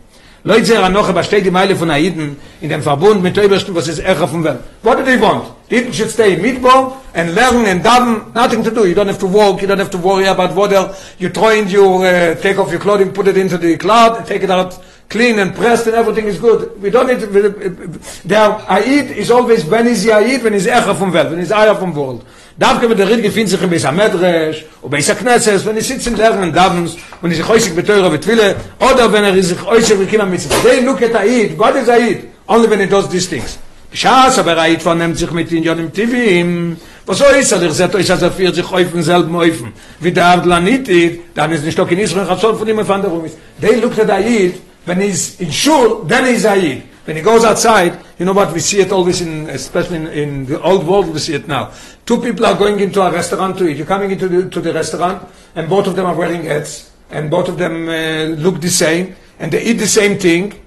[0.44, 3.78] Leute sagen noch, aber steht die Meile von Aiden in dem Verbund mit der Überstufe,
[3.78, 4.60] was ist Echa von Welt.
[4.82, 5.44] What do they want?
[5.68, 8.86] The Eden should stay in Midbar and learn and daven, nothing to do.
[8.86, 11.68] You don't have to walk, you don't have to worry about whether you throw in
[11.68, 15.38] your, uh, take off your clothing, put it into the cloud, take it out clean
[15.38, 16.80] and pressed and everything is good.
[16.80, 20.44] We don't need to, the Aid is always, when is Aid?
[20.44, 22.24] When is Echa from Welt, when is Aya from world.
[22.58, 26.10] Darf gebe der Rid gefindt sich bis am Medresh und bei Sakneses, wenn ich sitze
[26.10, 29.96] in lernen Davens und ich heusig mit teurer mit Wille oder wenn er sich euch
[29.96, 33.28] mit kimmer mit They look at Aid, God is Aid, only when he does these
[33.28, 33.58] things.
[33.92, 36.76] Schaas aber Aid von nimmt sich mit in Jonim TV.
[37.06, 39.72] Was soll ist er sagt euch also für sich häufen selben häufen.
[40.00, 40.90] Wie der Adlanit,
[41.36, 43.38] dann ist nicht doch in Israel hat von ihm der Rum ist.
[43.60, 46.82] They look at Aid when he's in shul then he's Aid.
[47.08, 48.52] When he goes outside you know what?
[48.52, 51.72] We see it always in especially in, in the old world we see it now.
[52.04, 53.76] Two people are going into a restaurant to eat.
[53.78, 57.30] You're coming into the, to the restaurant and both of them are wearing hats and
[57.30, 60.60] both of them uh, look the same and they eat the same thing.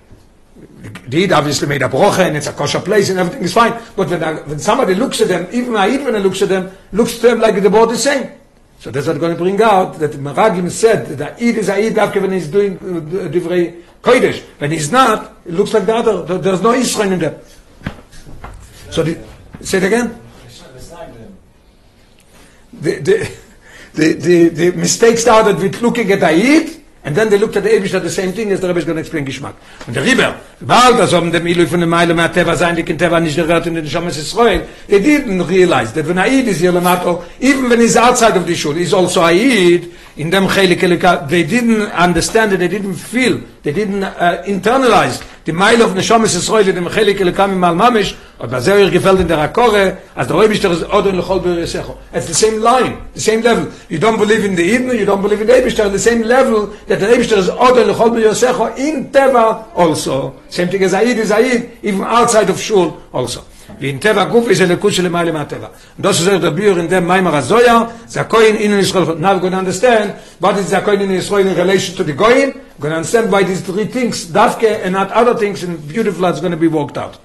[1.08, 3.74] They eat obviously made a broche and it's a kosher place and everything is fine.
[3.96, 6.72] But when, when somebody looks at them even I eat when I looks at them
[6.94, 8.32] looks to them like they're both the same
[8.82, 12.20] so that's what going to bring out that Meraglim said that Eid is Eid after
[12.20, 14.42] when he's doing uh, divrei Kodesh.
[14.58, 16.40] When he's not, it looks like the other.
[16.40, 17.42] There's no Israel in there.
[18.90, 19.24] So the,
[19.62, 20.20] say it again.
[22.74, 23.38] The, the,
[23.94, 27.70] the, the, the mistake started with looking at Eid And then they looked at the
[27.70, 29.56] Ebish at the same thing as the Rebbe is going to explain Geschmack.
[29.88, 32.84] Und der Rieber, bald als ob dem Ilui von der Meile mehr Teva sein, die
[32.84, 36.72] Teva nicht gehört in den Shamas Israel, they didn't realize that when Aid is here
[36.72, 40.82] Lamato, even when he's outside of the shul, he's also Aid, in dem Chelik
[41.28, 46.36] they didn't understand it, they didn't feel, they didn't uh, internalize the Meile of Neshamas
[46.36, 50.40] Israel, dem Chelik Elikam im Al-Mamish, und was er gefällt in der Akore, als der
[50.40, 51.98] Rebbe ist der Odin lechol beresecho.
[52.14, 53.68] It's the same line, the same level.
[53.90, 56.70] You don't believe in the Eden, you don't believe in the Rebbe, the same level,
[56.92, 60.36] that the Rebbe is Odin lechol beresecho in Teva also.
[60.50, 63.44] Same thing as Aid is Aid, even outside of Shul also.
[63.80, 65.72] wie in Teva Guf ist eine Kusche lemeile ma Teva.
[65.98, 69.16] Und das ist auch der Bier in dem Maimar Azoya, Zakoyin in Israel.
[69.16, 72.88] Now going to understand what is Zakoyin in Israel in relation to the going to
[72.88, 76.58] understand why these three things, Davke and not other things, in beautiful is going to
[76.58, 77.18] be worked out.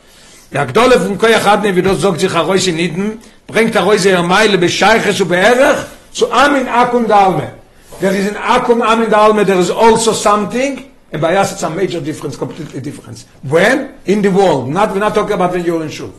[0.52, 4.58] Der Gdole von Koyach Adne, wie das sagt sich Aroise Niden, bringt Aroise ihr Meile
[4.58, 7.65] bescheiches und beherrach zu Amin Akum Dalme.
[8.00, 11.70] There is an Akum Amin Dalme, there is also something, and by us it's a
[11.70, 13.26] major difference, completely difference.
[13.42, 13.94] When?
[14.04, 14.68] In the world.
[14.68, 16.12] Not, we're not talking about when you're in Shul.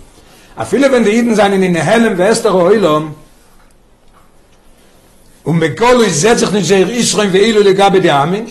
[0.57, 3.15] a viele wenn die Juden seien in der hellen wester Eulom
[5.43, 8.47] und mit kol is zet sich nicht sehr Israel wie Elo legab der Amin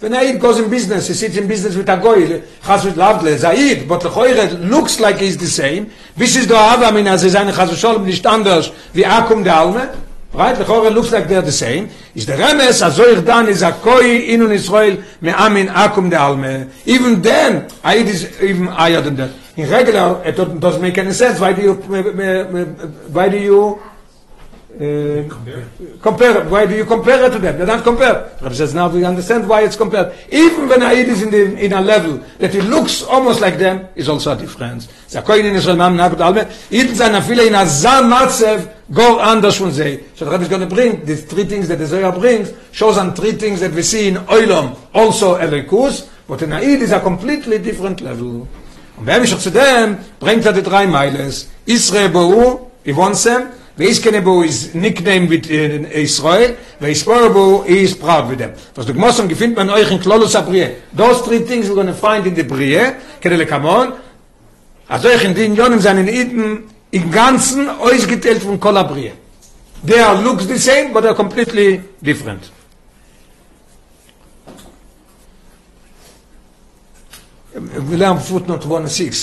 [0.00, 3.36] wenn er goes in business he sits in business with a goy has with lavle
[3.36, 7.20] zaid but the khoyre looks like is the same this is the ava min as
[7.30, 9.90] seine has schon nicht anders wie akum der alme
[10.34, 11.88] right the khoyre looks like they're the same.
[12.14, 16.16] Is the rames azoy dan is a koy in un israel me amin akum De
[16.16, 16.70] alme.
[16.86, 19.30] Even then i is even higher than that.
[19.56, 21.38] In regular it doesn't make any sense.
[21.40, 23.82] Why do you why do you
[24.74, 25.64] uh, compare.
[26.00, 27.58] compare why do you compare it to them?
[27.58, 28.32] They don't compare.
[28.40, 30.14] Rabbi says now we understand why it's compared?
[30.30, 33.88] Even when Aid is in the in a level that it looks almost like them
[33.94, 34.88] is also a difference.
[35.06, 39.20] So koin in Israel mam nabut alme even seiner viele in a zam matzev go
[39.20, 41.86] anders von say so the Rabbi is going to bring these three things that the
[41.86, 46.52] Zohar brings shows on three things that we see in Oilom also Elikus but in
[46.52, 48.48] Aid is a completely different level.
[48.96, 51.48] Und wer mich zu dem bringt er die drei Meiles.
[51.66, 52.92] Israel Bau, i
[53.76, 57.04] wonsem, we is nickname mit in Israel, we is
[58.28, 58.52] with them.
[58.74, 60.76] Was du gmossen gefindt man euch in Klolos Abrie.
[60.96, 62.78] Those three things we're going to find in the Brie,
[63.20, 63.94] kene le kamon.
[64.88, 69.12] Also ich in den Jonen seinen in ganzen euch geteilt von Kolabrie.
[69.84, 72.50] They looks the same but are completely different.
[77.89, 78.67] ולאם footnote 1-6,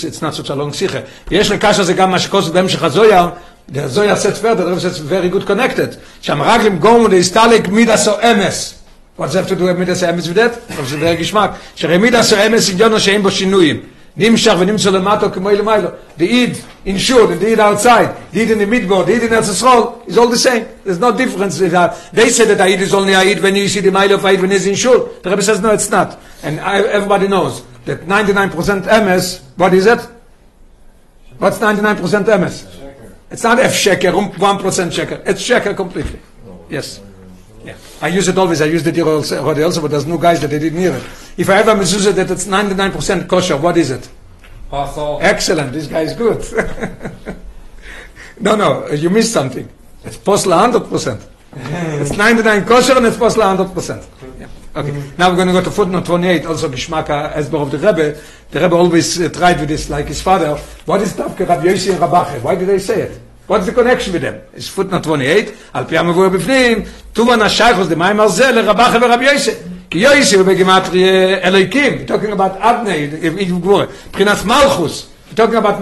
[0.03, 0.99] it's not such a long שיחה.
[1.31, 3.29] יש לקש הזה גם מה שקוסת בהמשך הזויה,
[3.71, 5.95] the zoya sets further, the says very good connected.
[6.21, 8.73] שהמרגלים גומו להסתלק מידס או אמס.
[9.17, 10.51] What's that to do with מידס או אמס ודעת?
[10.87, 11.49] זה די גשמק.
[11.75, 13.79] שהרי מידס או אמס עניונו שאין בו שינויים.
[14.17, 15.89] נמשך ונמצא למטו כמו למיילו.
[16.17, 19.29] The eid in shul, the eid outside, the eid in the midboard, the eid in
[19.29, 20.65] Eretz Yisrael is all the same.
[20.85, 21.57] There's no difference.
[21.57, 24.25] They say that the eid is only a eid when you see the mile of
[24.25, 24.99] eid when it's in shul.
[25.21, 26.17] The Rebbe says no, it's not.
[26.43, 27.63] And everybody knows.
[27.84, 30.00] that 99% MS, what is it?
[31.38, 32.80] What's 99% MS?
[33.30, 35.22] It's not F sheker, 1% sheker.
[35.26, 36.20] It's sheker completely.
[36.68, 37.00] Yes.
[37.64, 37.76] Yeah.
[38.00, 38.60] I use it always.
[38.60, 41.04] I use it here also, also, but there's no guys that they didn't hear it.
[41.36, 44.08] If I ever misuse it that it's 99% kosher, what is it?
[44.70, 45.18] Pasul.
[45.20, 45.72] Excellent.
[45.72, 46.44] This guy is good.
[48.40, 49.68] no, no, you missed something.
[50.04, 51.26] It's posla 100%.
[52.00, 54.04] it's 99 kosher and it's posla 100%.
[54.74, 54.90] Okay.
[54.90, 55.16] Mm-hmm.
[55.18, 58.20] Now we're going to go to footnote 28, also Gishmaka Esber of the Rebbe.
[58.50, 60.56] The Rebbe always uh, tried with this like his father.
[60.86, 62.40] What is Tavke Rabbi Yossi and Rabache?
[62.40, 63.20] Why did they say it?
[63.48, 64.40] What's the connection with them?
[64.52, 65.56] It's footnote 28.
[65.74, 69.90] Al amavu bifnim, tuvan hashaychos de maim arzel le Rabache ve Rabbi Yossi.
[69.90, 72.06] Ki Yossi ve begimatri Eloikim.
[72.06, 72.54] Talking about
[72.86, 73.88] you go.
[74.12, 75.10] Prinat Malchus.
[75.34, 75.80] talking about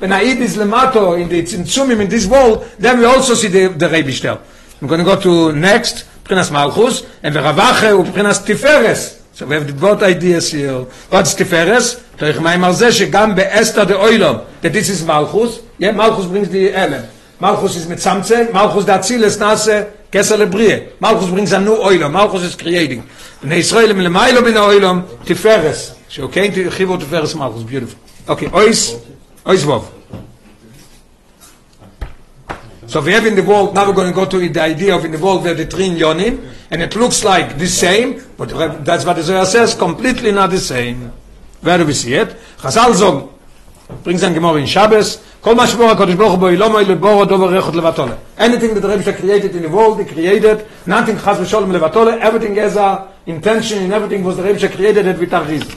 [0.00, 3.68] when Aid is Lemato in the Tzimtzumim in this world, then we also see the,
[3.68, 4.40] the Rebishter.
[4.80, 9.21] I'm going to go to next, Prinas Malchus, and the Ravache, Prinas Tiferes.
[9.33, 10.85] So we have the both ideas here.
[11.09, 12.01] What's Tiferes?
[12.17, 16.73] Torich Maim Arze, שגם באסתר דה אוילום, that this is Malchus, yeah, Malchus brings the
[16.73, 17.09] Ele.
[17.39, 20.93] Malchus is mit Samze, Malchus da Ziles Nase, Kesser Lebrie.
[20.99, 23.01] Malchus brings a new Oilom, Malchus is creating.
[23.43, 25.95] בני ישראל הם למיילו מן האוילום, Tiferes.
[26.09, 27.99] So okay, to Chivo Tiferes Malchus, beautiful.
[28.29, 28.95] Okay, Ois,
[29.45, 29.83] Ois Vov.
[32.88, 35.04] So we have in the world, now we're going to go to the idea of
[35.04, 38.48] in the world where the three yonim, and it looks like the same, but
[38.82, 41.12] that's what the Zohar says, completely not the same.
[41.60, 42.34] Where do we see it?
[42.56, 43.30] Chazal zog,
[44.04, 47.48] brings an Gemara in Shabbos, ma shbor HaKadosh Baruch Hu bo ilom oil boro dover
[47.48, 48.18] rechot levatole.
[48.38, 52.54] Anything that the Rebbe created in the world, he created, nothing chaz v'sholem levatole, everything
[52.54, 55.76] has a intention, and everything was the Rebbe created it with a reason.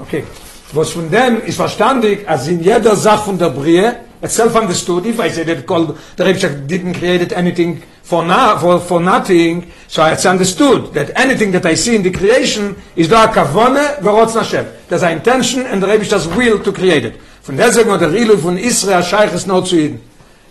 [0.00, 0.24] Okay.
[0.72, 5.18] Was von dem ist verstandig, als in jeder Sache von der Brie, it's self-understood, if
[5.18, 10.04] I say that called, the Rebbe didn't create anything for, na, for, for nothing, so
[10.04, 14.66] it's understood that anything that I see in the creation is da kavone v'rotz Hashem.
[14.88, 16.04] There's an intention and the Rebbe
[16.36, 17.20] will to create it.
[17.42, 20.00] Von sagen wir, der Rilu von Israel scheich ist not zu Eden.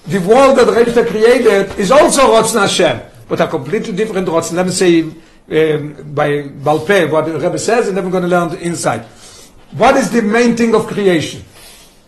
[0.08, 4.52] The world that the Rebbe created is also rotz Hashem, but a completely different rotz.
[4.52, 8.30] Let me say, um, by Balpe, what the Rebbe says, and then we're going to
[8.30, 9.06] learn inside.
[9.72, 11.44] What is the main thing of creation?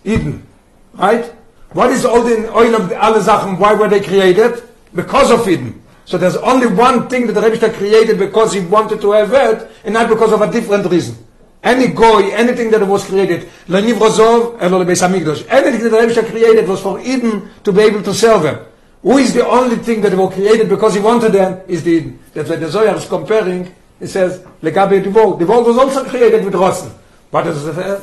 [0.03, 0.45] Eden.
[0.93, 1.25] Right?
[1.73, 3.59] What is all the oil of the Sachen?
[3.59, 4.63] Why were they created?
[4.93, 5.81] Because of Eden.
[6.05, 9.69] So there's only one thing that the Rebbe created because he wanted to have it,
[9.83, 11.15] and not because of a different reason.
[11.61, 16.31] Any goy, anything that was created, Leniv Rozov, Elo Lebeis Hamikdash, anything that the Rebbe
[16.31, 18.65] created was for Eden to be able to serve him.
[19.03, 22.19] Who is the only thing that was created because he wanted them is the Eden.
[22.33, 25.39] That's why the Zohar is comparing, he says, the world.
[25.39, 26.91] The world was also created with Rotzen.
[27.31, 28.01] What does it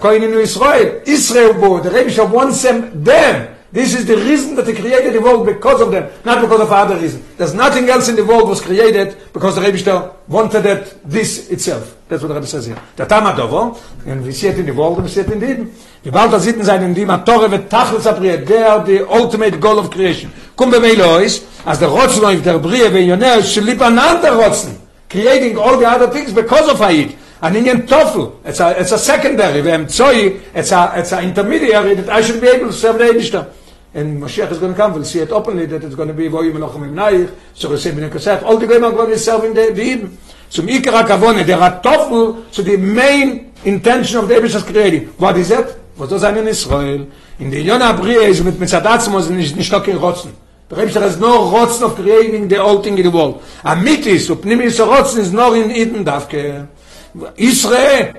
[0.00, 1.02] coin in Israel.
[1.06, 3.56] Israel bo, the Rebbe wants them, them.
[3.72, 6.72] This is the reason that he created the world because of them, not because of
[6.72, 7.22] other reason.
[7.36, 11.96] There's nothing else in the world was created because the Rebbe wanted it, this itself.
[12.08, 12.78] That's what the Rebbe says here.
[12.96, 15.50] Der Tamadovo, and we see it in the world, and we see it in the
[15.50, 15.74] Eden.
[16.04, 19.90] Die da sitten sein in die Matore wird Tachlis abriert, der the ultimate goal of
[19.90, 20.32] creation.
[20.56, 24.76] Kum be Melois, as the Rotzen of der Brie, ve Yonel, shlip another Rotzen,
[25.10, 27.16] creating all the other things because of Haid.
[27.42, 28.32] An Indian tofu.
[28.44, 29.62] It's a, it's a secondary.
[29.62, 32.98] We have tzoi, it's a, it's a intermediary that I should be able to serve
[32.98, 33.52] the.
[33.94, 36.28] And Mashiach is going to come, we'll see it openly, that it's going to be
[36.28, 39.54] Voyim Melochem Im Naich, so we'll see B'nai Kosef, all the going to be serving
[39.54, 40.18] the, Eden.
[40.50, 45.06] So Mikra Kavone, there are tofu, so the main intention of the Eibishter's creating.
[45.16, 45.78] What is it?
[45.96, 47.08] Was does in Israel?
[47.38, 50.34] In the Yonah Brie is with Mitzadatzmos, nicht, nicht talking Rotzen.
[50.68, 53.42] The Rebbe has no rotzen of creating the old thing in the world.
[53.62, 56.68] A mitis, upnimis rotzen is nor in Eden davke.
[57.36, 58.14] Israel!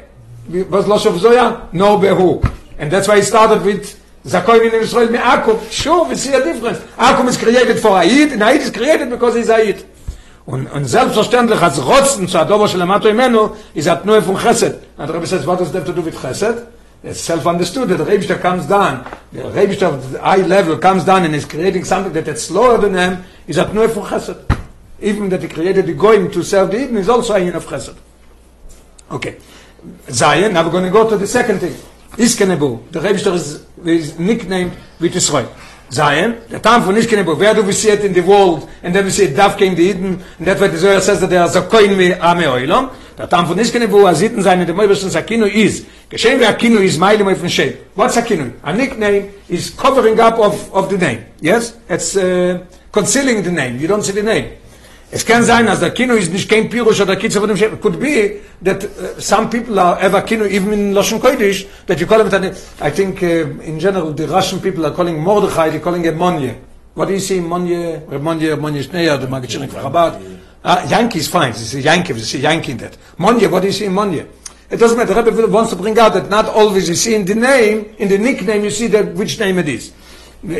[0.69, 2.41] Was loss of Zoya no behu
[2.79, 6.43] and that's why he started with Zakoin in Israel me Akum sure we see a
[6.43, 6.79] difference.
[6.97, 9.85] Akum is created for Aid and Aid is created because he's Aid
[10.45, 14.79] und und selbstverständlich als Rotzen zu Adobo של Amato Imenu is at nur von Chesed.
[14.97, 16.65] And the Rebbe says what does that to do with Chesed?
[17.03, 19.05] It's self understood that the comes down.
[19.33, 23.23] The the eye level comes down and is creating something that it's lower than him
[23.47, 24.37] is at nur von Chesed.
[25.01, 27.95] Even that he created the going to serve the Eden is also a of Chesed
[29.11, 29.37] Okay.
[30.09, 31.75] Zion, now we're going to go to the second thing.
[32.17, 32.91] Iskenebu.
[32.91, 35.49] The Rebbe is, is nicknamed with Israel.
[35.89, 39.05] Zion, the time for Iskenebu, where do we see it in the world, and then
[39.05, 41.41] we see it Davke in the Eden, and that's why the Zohar says that there
[41.41, 42.93] are Zakoin me Ame Oilom.
[43.15, 47.31] The time for Iskenebu, as Eden in the Moibischen Sakinu is, Geshem Akinu is Mailim
[47.31, 47.77] of Shape.
[47.95, 48.59] What's Akinu?
[48.63, 51.25] A nickname is covering up of, of the name.
[51.39, 51.77] Yes?
[51.87, 53.79] It's uh, concealing the name.
[53.79, 54.57] You don't see the name.
[55.09, 57.57] Es kann sein, als der Kino ist nicht kein Pirush oder Kitzel von dem.
[57.57, 61.97] It could be that uh, some people are ever Kino, even in Lashon Kodesh, that
[62.01, 65.79] you call him, I think uh, in general the Russian people are calling Mordechai, they're
[65.79, 66.57] calling him Monye.
[66.93, 70.39] What do you see, Monye, Monye, Monye Shneya, the Magichirik Chabad?
[70.65, 72.97] Ah, Yankee is fine, it's a Yankee, it's a Yankee in that.
[73.17, 74.27] Monye, what do you see in Monye?
[74.69, 77.23] It doesn't matter, the Rebbe wants to bring out that not always you see in
[77.23, 79.93] the name, in the nickname you see that which name it is.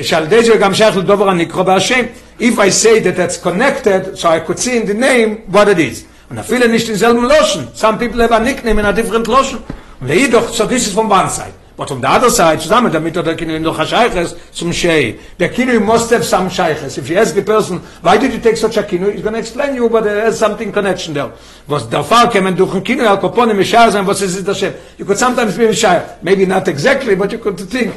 [0.02, 2.06] שעל ידי זה גם שייך לדובר הנקרא בהשם,
[2.40, 5.80] if I say that that's connected, so I could see in the name what it
[5.80, 6.06] is.
[6.30, 7.68] Und viele nicht in selben Loschen.
[7.74, 9.60] Some people have a nickname in a different Loschen.
[10.02, 11.54] Und jedoch, so this is from one side.
[11.78, 15.16] But from the other side, zusammen damit der Kinu noch a Sheiches zum Shei.
[15.40, 16.98] Der Kinu must have some Sheiches.
[16.98, 19.40] If you ask the person, why did you take such a Kinu, he's going to
[19.40, 21.32] explain you, but there is something connection there.
[21.68, 24.74] Was der Fall kämen durch ein Kinu, al Kopone, Mishar sein, was ist das Shem?
[24.98, 26.18] You could sometimes be Mishar.
[26.24, 27.94] Maybe not exactly, but you could think,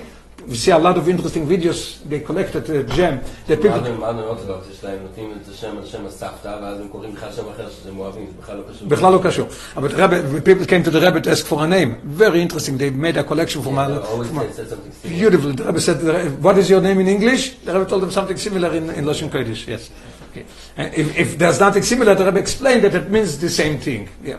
[0.48, 1.80] we see a lot of interesting videos
[2.10, 4.58] they collected uh, gem the people מה מה אני רוצה לדעת?
[4.72, 7.92] יש להם נותנים את השם על שם הסבתא, ואז הם קוראים בכלל שם אחר שזה
[7.92, 8.88] מואבים, זה בכלל לא קשור.
[8.88, 9.48] בכלל לא קשור.
[9.78, 11.96] אבל the Rebbe, people came to the Rebbe to ask for a name.
[12.18, 12.78] Very interesting.
[12.78, 15.20] They made a collection from Yeah, a, they always from a- said something similar.
[15.20, 15.52] beautiful.
[15.54, 17.44] The Rebbe said, what is your name in English?
[17.66, 19.66] The Rebbe told them something similar in, in Lashon Kodesh.
[19.74, 19.90] Yes.
[20.32, 20.46] Okay.
[20.78, 24.02] And if, if there's nothing similar, the Rebbe explained that it means the same thing.
[24.24, 24.38] Yeah.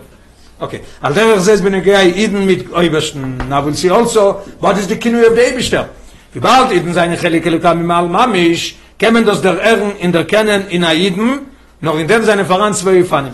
[0.61, 0.77] Okay.
[1.01, 3.37] על דרך זה זה בנוגע אידן mit אויברשטן.
[3.49, 5.87] Now we'll see also, what is the kinui of the Eibishter?
[6.35, 6.39] Wie
[6.71, 11.47] אידן seine Chelike Lekam im Al-Mamish, kämen das der Ehren in der Kennen in Aiden,
[11.81, 13.33] noch in dem seine Voran zwei Ifanim.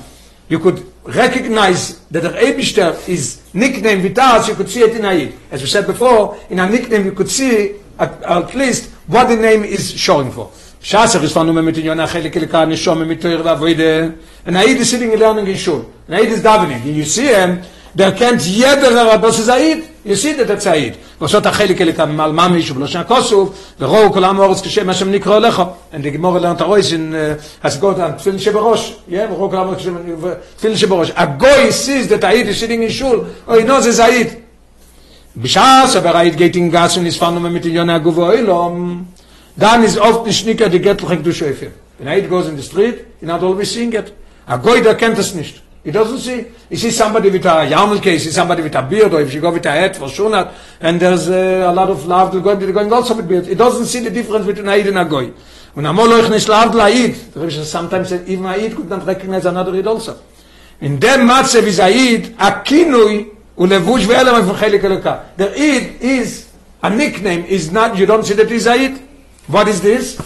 [0.50, 5.34] You could recognize that the Eibishter is nickname Vitas, you could see it in Aid.
[5.52, 9.37] As we said before, in a nickname you could see at, at least what the
[9.37, 10.51] name is showing for.
[10.83, 14.19] Shaser is found mit in Yonah Chelik Elika Neshome mit Toir Vavoide.
[14.45, 15.89] And Aid is sitting and learning in Shul.
[16.09, 16.83] And Aid is davening.
[16.83, 17.63] And you see him,
[17.95, 19.85] der kennt jeder Rabbos is Aid.
[20.05, 20.97] You see that it's Aid.
[21.21, 25.63] ועושות החלק אליקה ממעל ממש ובלושן הכוסוף, ורואו כל העם האורץ כשם השם נקרא לך.
[25.93, 28.97] And the Gemara learned a rois in uh, Hasgot and תפילין שבראש.
[29.09, 29.97] Yeah, ורואו כל העם האורץ כשם
[30.57, 31.11] תפילין שבראש.
[31.11, 34.43] A goy sees that Aid is sitting in shul, or he knows it's Aid.
[35.42, 39.08] בשעה סבר Aid geht in gas und ist fahren mit den Yonah Guvo Oilom,
[39.56, 41.68] dann ist oft ein Schnicker die Gettlichen du Schäfer.
[42.00, 44.14] When Aid goes in the street, you're not always seeing it.
[44.48, 45.62] A goy der kennt es nicht.
[45.84, 46.48] He doesn't see.
[46.70, 49.42] He sees somebody with a yarmulke, he sees somebody with a beard, or if you
[49.42, 52.60] go with a hat for shunat, and there's uh, a lot of love to going,
[52.60, 53.46] they're going also with beard.
[53.46, 55.32] He doesn't see the difference between Aid and a goy.
[55.76, 57.16] Und amol euch nicht laut Aid.
[57.34, 60.16] The Rebbe says sometimes even Aid could not recognize another Aid also.
[60.82, 65.24] In dem Matze wie Aid, a kinui ulevush ve'elam von chelik eloka.
[65.38, 66.50] The Aid is
[66.82, 69.02] a nickname, is not, you don't see that is Aid.
[69.48, 70.20] What is this?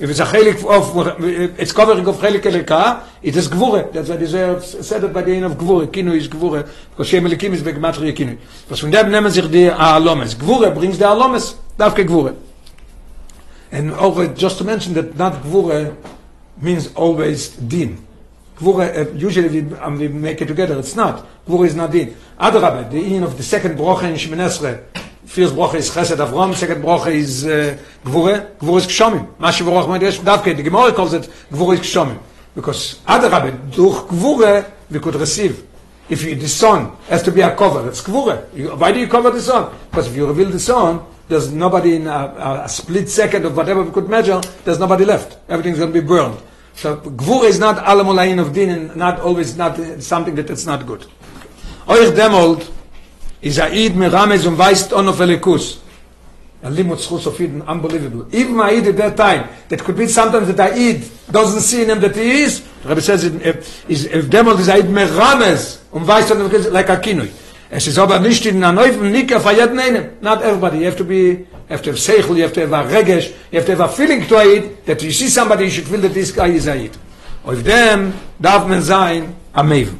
[0.00, 1.20] If it's a chelik of,
[1.60, 3.92] it's covering of chelik elika, it is gvure.
[3.92, 5.86] That's why they uh, say, said by the end of gvure.
[5.86, 6.68] Kinu is gvure.
[6.90, 8.38] Because Shem Elikim is begmatri kinu.
[8.70, 10.34] Was von dem nehmen sich die alomes.
[10.34, 11.56] Gvure brings the alomes.
[11.78, 12.34] Dafke gvure.
[13.70, 15.94] And over, just to mention that not gvure
[16.60, 17.98] means always din.
[18.62, 20.78] Gvure, uh, usually we, um, we make it together.
[20.78, 21.26] It's not.
[21.46, 22.16] Gvure is not din.
[22.38, 24.40] Adrabe, the in of the second brocha in Shemin
[25.26, 28.56] First brocha is Chesed Avram, second brocha is uh, Gvure.
[28.58, 29.38] Gvure is Kshomim.
[29.40, 32.18] Ma shevorach moedesh, davke, the Gemara calls it Gvure is Kshomim.
[32.54, 35.66] Because Adrabe, durch Gvure, we could receive.
[36.08, 38.46] If you, the son has to be a cover, it's Gvure.
[38.54, 39.74] You, why do you cover the son?
[39.90, 43.82] Because if you reveal the son, there's nobody in a, a split second of whatever
[43.82, 45.38] we could measure, there's nobody left.
[45.48, 46.38] Everything's going to be burned.
[46.74, 50.86] So Gvure is not alamulayin of din and not always not something that it's not
[50.86, 51.06] good.
[51.86, 52.70] Euch demolt,
[53.42, 55.78] is Aid merames und weist on of elikus.
[56.64, 58.24] A limit schus of Eden, unbelievable.
[58.32, 62.00] Even Aid at that time, that could be sometimes that Aid doesn't see in him
[62.00, 62.62] that he is.
[62.84, 66.96] Rebbe says, it, if, is, if is Aid merames und weist on of like a
[66.96, 67.30] kinui.
[67.68, 69.76] Es ist aber nicht in einer neuen Nika für jeden.
[70.20, 70.78] Not everybody.
[70.78, 73.28] You have to be, you have to have seichel, you have to have a regesh,
[73.50, 76.00] you have to have a feeling to it, that you see somebody, you should feel
[76.00, 76.96] that this guy is Aid.
[77.44, 79.98] Auf them, darf man sein, a Maven.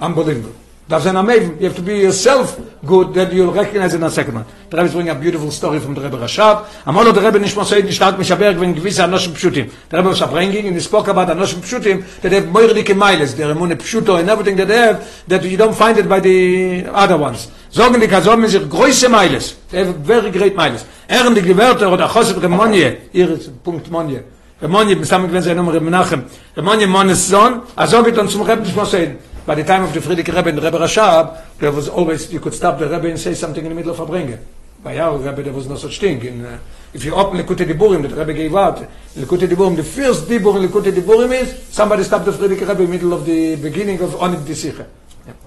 [0.00, 0.59] Unbelievable.
[0.90, 1.56] Darf sein a Maven.
[1.60, 4.44] You have to be yourself good, that you'll recognize in a second one.
[4.68, 6.66] The Rebbe is bringing a beautiful story from the Rebbe Rashab.
[6.84, 7.54] Amolo the Rebbe nicht
[7.94, 9.70] stark mich aberg, wenn gewisse Anoshim Pshutim.
[9.88, 13.44] The Rebbe was bringing, and he spoke about Anoshim Pshutim, that have moirdike miles, the
[13.44, 17.16] Remune Pshuto, and everything that they have, that you don't find it by the other
[17.16, 17.48] ones.
[17.70, 19.54] Sorgen die Kasom sich große miles.
[19.70, 20.84] They have very great miles.
[21.06, 24.24] Ehren die Gewörter, oder Choset Remonje, hier ist Punkt Monje.
[24.60, 26.24] Remonje, besamt wenn sie Nummer Menachem.
[26.56, 29.16] Remonje Mones Sohn, also geht zum Rebbe nicht more say,
[29.46, 32.54] by the time of the Frierdiker Rebbe and Rebbe Rashab, there was always, you could
[32.54, 34.38] stop the Rebbe and say something in the middle of a bringer.
[34.82, 36.22] By our Rebbe, there was no such thing.
[36.24, 36.58] In, uh,
[36.92, 40.68] if you open Likutei Diburim, that Rebbe gave out, Likutei Diburim, the first Dibur in
[40.68, 44.10] Likutei Diburim is, somebody stopped the Frierdiker Rebbe in the middle of the beginning of
[44.10, 44.86] Onid Disiche.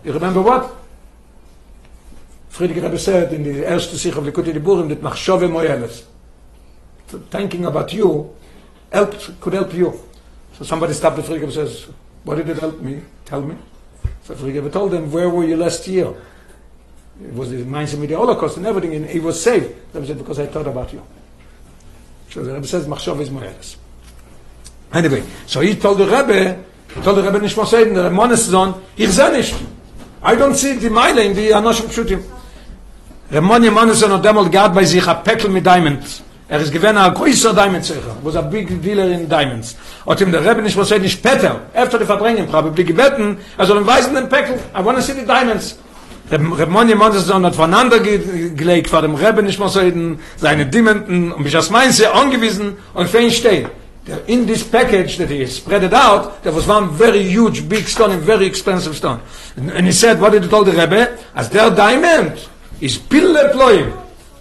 [0.03, 0.75] You remember what?
[2.51, 6.05] Frierdiker Rebbe said in the first Disiche of Likutei Diburim, that Machshove Moyeles.
[7.07, 8.35] So thinking about you,
[8.91, 9.99] helped, could help you.
[10.57, 11.87] So somebody stopped the Frierdiker Rebbe says,
[12.23, 13.01] what did it help me?
[13.25, 13.55] Tell me.
[14.23, 16.13] So Rebbe told them, where were you last year?
[17.21, 19.75] It was the reminds of the Holocaust and everything, and he was saved.
[19.93, 21.01] Rebbe said, because I thought about you.
[22.29, 23.75] So the Rebbe says, Machshov is Moeres.
[24.93, 26.63] Anyway, so he told the Rebbe,
[26.95, 29.55] he told the Rebbe Nishmo Seiden, the ich sehe nicht.
[30.21, 32.23] I don't see the Meile in the Anoshim Pshutim.
[33.29, 36.21] Ramon Yemoneson hat demol gehabt bei sich a Päckl mit Diamonds.
[36.53, 39.75] Er ist gewähne a größer Diamond Zecher, was a big dealer in Diamonds.
[40.05, 43.77] Und ihm der Rebbe nicht was nicht später, after the Verbringen, probably gebeten, er soll
[43.77, 45.79] ihm weisen den Päckl, I want to see the Diamonds.
[46.29, 51.55] Ramon Yemoneson hat voneinander ge gelegt, vor dem Rebbe nicht was seine Diamanten, und mich
[51.55, 53.69] als meinse angewiesen, und für ihn steht.
[54.05, 57.87] There, in this package that he spread it out, there was one very huge, big
[57.87, 59.21] stone, and very expensive stone.
[59.57, 61.17] And, and he said, what did he tell the Rebbe?
[61.33, 62.33] As their diamond
[62.79, 63.91] is pille ployim.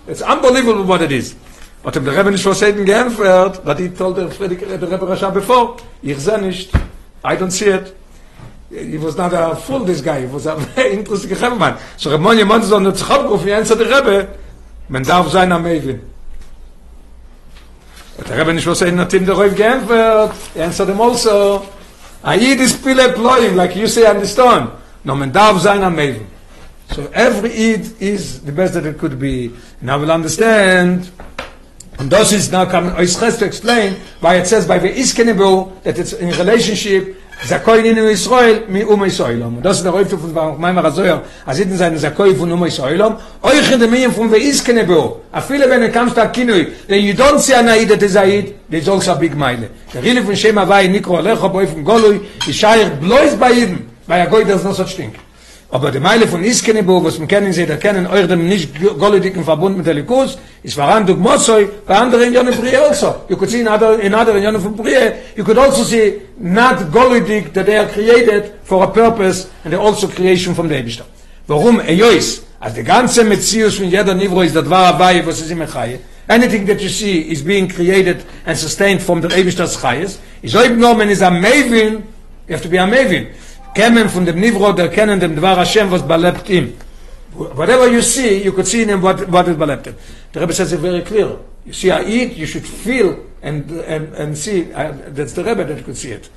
[0.06, 1.36] It's unbelievable what it is.
[1.82, 3.18] But if the Rebbe nicht verstehen geämpft,
[3.64, 6.72] what he told the, the, the Rebbe Rasha before, ich sehe nicht,
[7.24, 7.96] I don't see it.
[8.70, 10.20] He was not a fool, this guy.
[10.20, 11.76] He was a very interesting Rebbe man.
[11.96, 14.28] So Rebbe Monje Monje so eine Zchopgruf, wie answer the Rebbe,
[14.88, 16.00] man darf sein am Mevin.
[18.16, 21.66] But the Rebbe verstehen, not him the Rebbe geämpft, he answered him also,
[22.22, 24.70] ah, a yid is pile ployim, like you say the stone.
[25.04, 26.26] No, man darf sein am Mevin.
[26.92, 29.50] So every Eid is the best that it could be.
[29.80, 31.10] Now we'll understand
[32.02, 35.84] And this is now coming, it's has to explain why it says by the Iskenebu
[35.84, 39.42] that it's in relationship Zakoy in Israel mi um Israel.
[39.42, 43.18] Und das der Räufe von mein Razoyer, als in seine Zakoy von um Israel.
[43.40, 45.20] Euch in dem Mien von der Iskenebu.
[45.30, 48.16] A viele wenn er kommt da Kinoi, then you don't see an Aid that is
[48.16, 49.70] Aid, there's also a big mile.
[49.94, 53.90] Der Rille von Shema vai Nikro Lecho boy von Goloi, is shair bloß bei ihm,
[54.08, 55.20] weil er goit das noch so stinkt.
[55.72, 59.78] Aber die Meile von Iskenebo, was man kennen, sie erkennen, euch dem nicht golodiken Verbund
[59.78, 63.22] mit der Likus, ist waran du Gmosoi, bei anderen in Jonne Brie also.
[63.30, 66.92] You could see in other, in other in von Brie, you could also see not
[66.92, 71.06] golodik that they are created for a purpose and they also creation from the Ebishter.
[71.46, 71.80] Warum?
[71.80, 75.66] Ejois, als die ganze Metzius von jeder Nivro ist das wahre Weihe, was ist immer
[75.66, 80.54] Chaye, anything that you see is being created and sustained from the Ebishter's Chayes, is
[80.54, 82.02] oib nomen is a Mavin,
[82.46, 83.28] you have to be a Mavin.
[83.74, 86.74] Kemen von dem nivro der kennen dem dvar hashem was balebt im
[87.34, 89.94] whatever you see you could see in him what what is balebt
[90.32, 91.36] the rebbe says it very clear.
[91.64, 95.64] You see i eat you should feel and and and see uh, that's the rebbe
[95.64, 96.28] that could see it.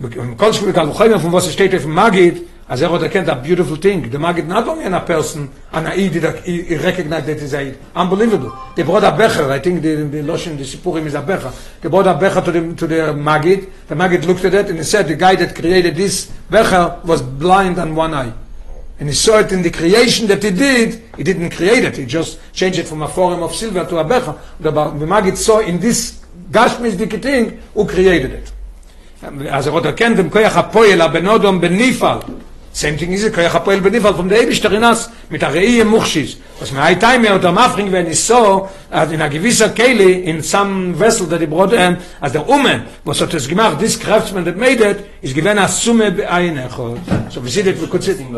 [0.00, 4.08] Khoym von was steht auf magid as er hat erkennt a beautiful thing.
[4.10, 8.52] The magid not only in a person an aid that he recognize that aid unbelievable.
[8.76, 9.50] The brother becher.
[9.50, 11.52] I think the the lotion the sipurim is a becher.
[11.80, 14.84] The brother becher to the to the magid the magid looked at it and he
[14.84, 18.32] said the guy that created this becher was blind on one eye.
[19.00, 21.02] And he saw it in the creation that he did.
[21.16, 21.96] He didn't create it.
[21.96, 24.38] He just changed it from a form of silver to a becher.
[24.60, 26.20] The, the magid saw in this
[26.52, 28.52] gashmis the thing who created it.
[29.50, 32.22] אז hat erkennt dem koyach apoel benodom benifal
[32.72, 36.70] same thing is koyach apoel benifal from the ebi shterinas mit der rei mukhshis was
[36.70, 38.68] hay time und am afring wenn ich so
[39.10, 43.20] in a gewisser kele in some vessel that he brought in as der umen was
[43.20, 46.68] hat es gemacht this craftsman that made it is given a sume eine
[47.28, 48.32] so we see that we could sit in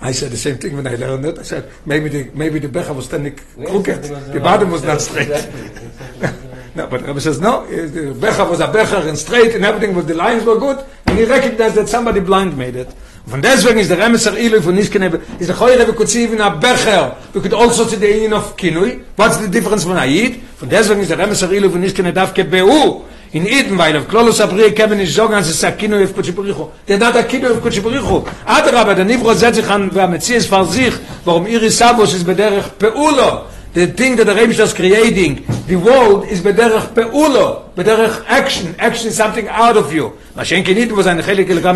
[0.00, 1.38] I said the same thing when I learned it.
[1.38, 4.02] I said, maybe the, maybe the Becher was standing crooked.
[4.34, 5.30] The bottom was not straight.
[6.74, 9.94] no, but Rabbi says, no, eh, the Becher was a Becher and straight and everything
[9.94, 10.84] was, the lines were good.
[11.06, 12.88] And he recognized that somebody blind made it.
[13.26, 16.40] Von deswegen ist der Remeser Ilu von Niskene, ist der Heure, we could see even
[16.40, 17.16] a Becher.
[17.32, 19.00] We could also see the union of Kinui.
[19.16, 20.42] What's the difference von Ayid?
[20.58, 23.02] Von deswegen ist der Remeser Ilu von Niskene, darf gebeu.
[23.34, 27.22] in eden weil auf klolos abri kemen ich sagen es sakino auf kuchibricho der da
[27.24, 30.94] kino auf kuchibricho adra aber der nivro setzt sich an wer ist für sich
[31.24, 36.28] warum ihre sabos ist bederach peulo the thing that the Rebbe is creating, the world
[36.28, 40.10] is by the peulo, by the way of action, action is something out of you.
[40.34, 41.74] What she didn't know was that the Rebbe is a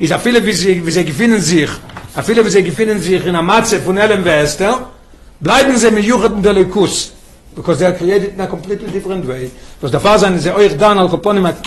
[0.00, 1.78] is a lot wie people who find themselves,
[2.16, 4.88] a lot wie people who sich themselves in a matzah from Elam and Esther,
[5.40, 7.12] they stay with the Yuchat
[7.54, 9.50] because they are created in a completely different way.
[9.80, 11.62] So the Father is a little bit more than that,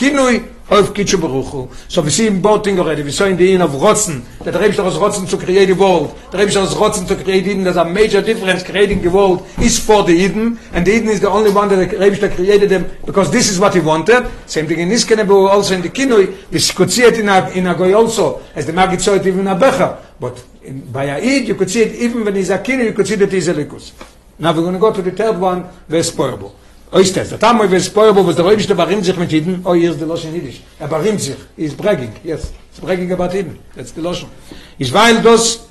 [0.69, 3.61] auf kitche beruchu so we see in both thing already we saw in the in
[3.61, 4.23] of rotzen?
[4.45, 6.11] Der dreibst aus rotzen zu create the world.
[6.31, 10.03] Dreibst aus rotzen zu create in there's a major difference creating the world is for
[10.05, 13.49] the eden and the eden is the only one that dreibst created them because this
[13.49, 14.27] is what he wanted.
[14.45, 17.49] Same thing in can be also in the kinui we could see it in a
[17.49, 18.41] in a goy also.
[18.55, 19.97] As the magit saw it even a becher.
[20.19, 22.93] But in, by a id you could see it even when he's a kinui you
[22.93, 23.91] could see that he's a likus.
[24.37, 26.53] Now we're going to go to the third one, Vespoyable.
[26.91, 29.99] Oist es, da mo Vespoyable was der römische barim sich mit jeden, oh hier ist
[29.99, 30.61] der loschen nidisch.
[30.79, 32.11] Er barim sich, he bragging.
[32.23, 33.59] Yes, it's bragging about him.
[33.75, 34.27] That's the loschen.
[34.79, 35.67] Is weil das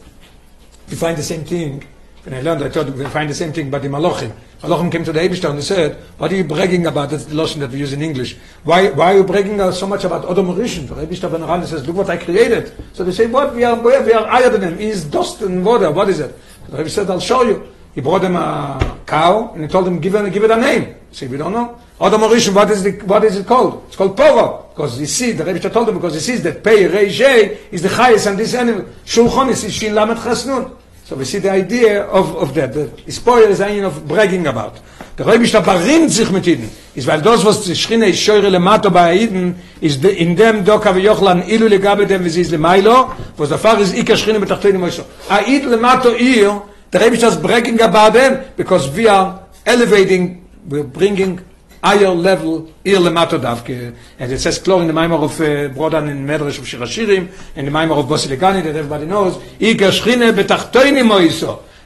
[0.88, 1.82] we find the same thing.
[2.22, 4.30] When I learned I thought we find the same thing but the Malochim.
[4.62, 7.10] Malochim came to the Eibishter and said, what are you bragging about?
[7.10, 8.36] That's the loschen that we use in English.
[8.62, 10.86] Why why are you bragging so much about Odom Rishon?
[10.86, 12.72] The Eibishter ben Aran says, look what I created.
[12.92, 13.56] So they say, what?
[13.56, 14.78] We are, we are higher than him.
[14.78, 15.90] He is dust and water.
[15.90, 16.38] What is it?
[16.68, 17.74] The Eibishter said, I'll show you.
[17.98, 20.94] He brought him a cow and he told him give it give it a name.
[21.10, 21.76] Say we don't know.
[22.00, 23.82] Adam Rishon, what is the what is it called?
[23.88, 26.86] It's called Poro because you see the Rebbe told him because he sees that Pei
[26.86, 30.76] Rei Shei is the highest and this animal Shulchan is Shin Lamet Chasnun.
[31.06, 32.72] So we see the idea of of that.
[32.72, 34.74] The spoiler is ein of bragging about.
[35.18, 36.70] Der Rebbe ist aber rinnt sich mit ihnen.
[36.94, 40.64] Ist weil das was die Schrine ist scheure le Mato bei ihnen ist in dem
[40.64, 43.80] Doka wie Jochlan ilu le gabe dem wie sie ist le Mailo, wo der Fahrer
[43.80, 45.04] ist ich Schrine mit Tachteni Moshe.
[45.28, 49.40] A id le Mato ihr The Rebbe ist das breaking about them, because we are
[49.64, 51.40] elevating, we are bringing
[51.82, 53.94] higher level ihr le davke.
[54.18, 57.64] And it says clone in the Maimor of uh, brodan in medrash of shirashirim in
[57.64, 61.12] the Maimor of bosilegani that everybody knows ik shchine betachtoini im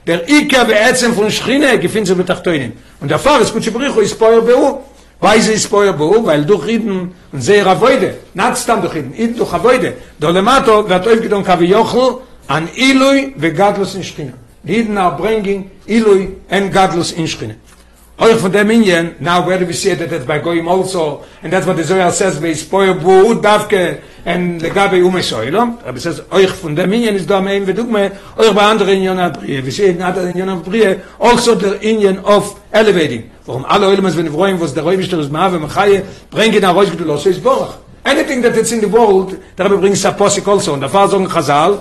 [0.07, 3.97] der ik ave von fun shchine gefindt zu betachtoin und der fahr ist gut shibrich
[3.99, 4.79] is poer beu.
[5.21, 9.13] Weil sie is poer beu weil du reden und sehr avoide not stam du reden
[9.15, 9.95] in du avoide.
[10.19, 11.45] Do lemato, mato vet oiv gedon
[12.49, 14.42] an ilui vegadlos in shchine.
[14.65, 17.57] Reden are bringing ilui and gadlos in schrine
[18.19, 21.53] Euch von dem Ingen, now where do we see that that's by Goyim also, and
[21.53, 26.05] that's what the Zohar says, bei Spoyer Bu, Davke, and Legabe Ume Soilom, aber es
[26.05, 29.73] says, euch von dem Ingen ist da am vedugme, euch bei anderen Ingen Abrie, wir
[29.73, 33.31] sehen in anderen Ingen Abrie, also the Ingen of elevating.
[33.45, 36.91] Warum alle Oilem, wenn wir wollen, was der Räubisch, der Maave, Machaye, bringen nach Reusch,
[36.97, 37.79] du los, ist Borach.
[38.05, 41.17] Anything that is in the world, der Rebbe brings Saposik also, und da war so
[41.17, 41.81] ein Chazal,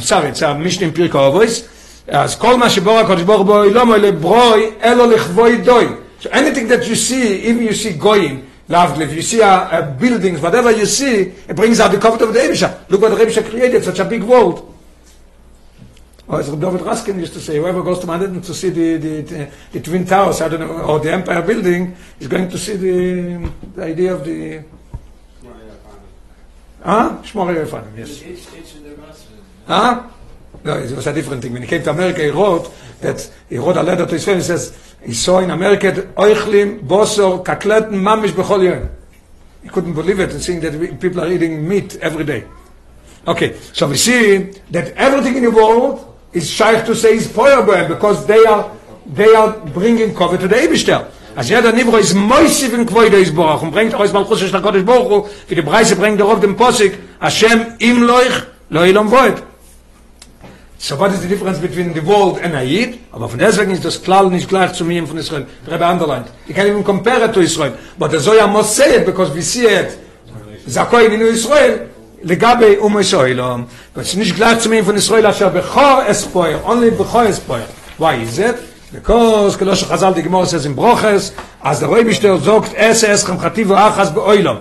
[0.00, 1.68] sorry, it's a Mishnah in Pirkei Avos,
[2.10, 5.96] as kol ma shbor a kodesh bor boy lo mo le broy elo lechvoy doy
[6.18, 9.96] so anything that you see even you see going lovely if you see a, a
[9.98, 13.24] buildings whatever you see it brings out the comfort of the Ebisha look what the
[13.24, 14.66] Ebisha created such a big world.
[16.32, 19.20] Oh, it's David Raskin used to say, whoever goes to Manhattan to see the, the,
[19.22, 22.76] the, the Twin Towers, I don't know, or the Empire Building, is going to see
[22.76, 24.62] the, the idea of the...
[26.84, 27.18] Huh?
[27.24, 28.22] Shmorei Yofanim, yes.
[29.70, 30.02] Huh?
[30.64, 31.52] No, it was a different thing.
[31.52, 34.40] When he came to America, he wrote that he wrote a letter to his friend.
[34.40, 38.90] He says he saw in America oichlim, bosor, kakleten, mamish bechol yom.
[39.62, 42.44] He couldn't believe it, and seeing that we, people are eating meat every day.
[43.28, 47.86] Okay, so we see that everything in the world is shaykh to say is poyerbohem
[47.86, 48.72] because they are
[49.06, 51.06] they are bringing cover to the Eibishter.
[51.36, 54.84] Als jeder Nivro ist moisiv in Kvoido ist Boruch und bringt euch mal Chushish Lakodesh
[54.84, 59.49] Boruch wie the Preise bringt er auf dem Posik Hashem im Loich, lo ilom void.
[60.82, 62.98] So what is the difference between the world and Ayid?
[63.12, 65.46] Aber von deswegen ist das klar nicht gleich zu mir von Israel.
[65.70, 66.28] Rebbe underlined.
[66.46, 67.74] You can even compare it to Israel.
[67.98, 69.98] But the Zoya must say it because we see it.
[70.66, 71.86] Zakoi in Israel.
[72.22, 73.64] לגבי אומה סוילום,
[73.94, 77.66] but it's nicht gleich zu mir von Israel, אשר בכו אספויר, only בכו אספויר.
[77.98, 78.56] Why is it?
[78.94, 83.24] Because, כמו שחז"ל the Gemara says in Broches, as the Rebbe Shter sagt, es es
[83.24, 84.60] chem chativo achas beoilom.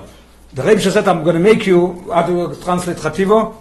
[0.54, 3.56] The Rebbe Shter said, I'm going to make you, how do you translate chativo?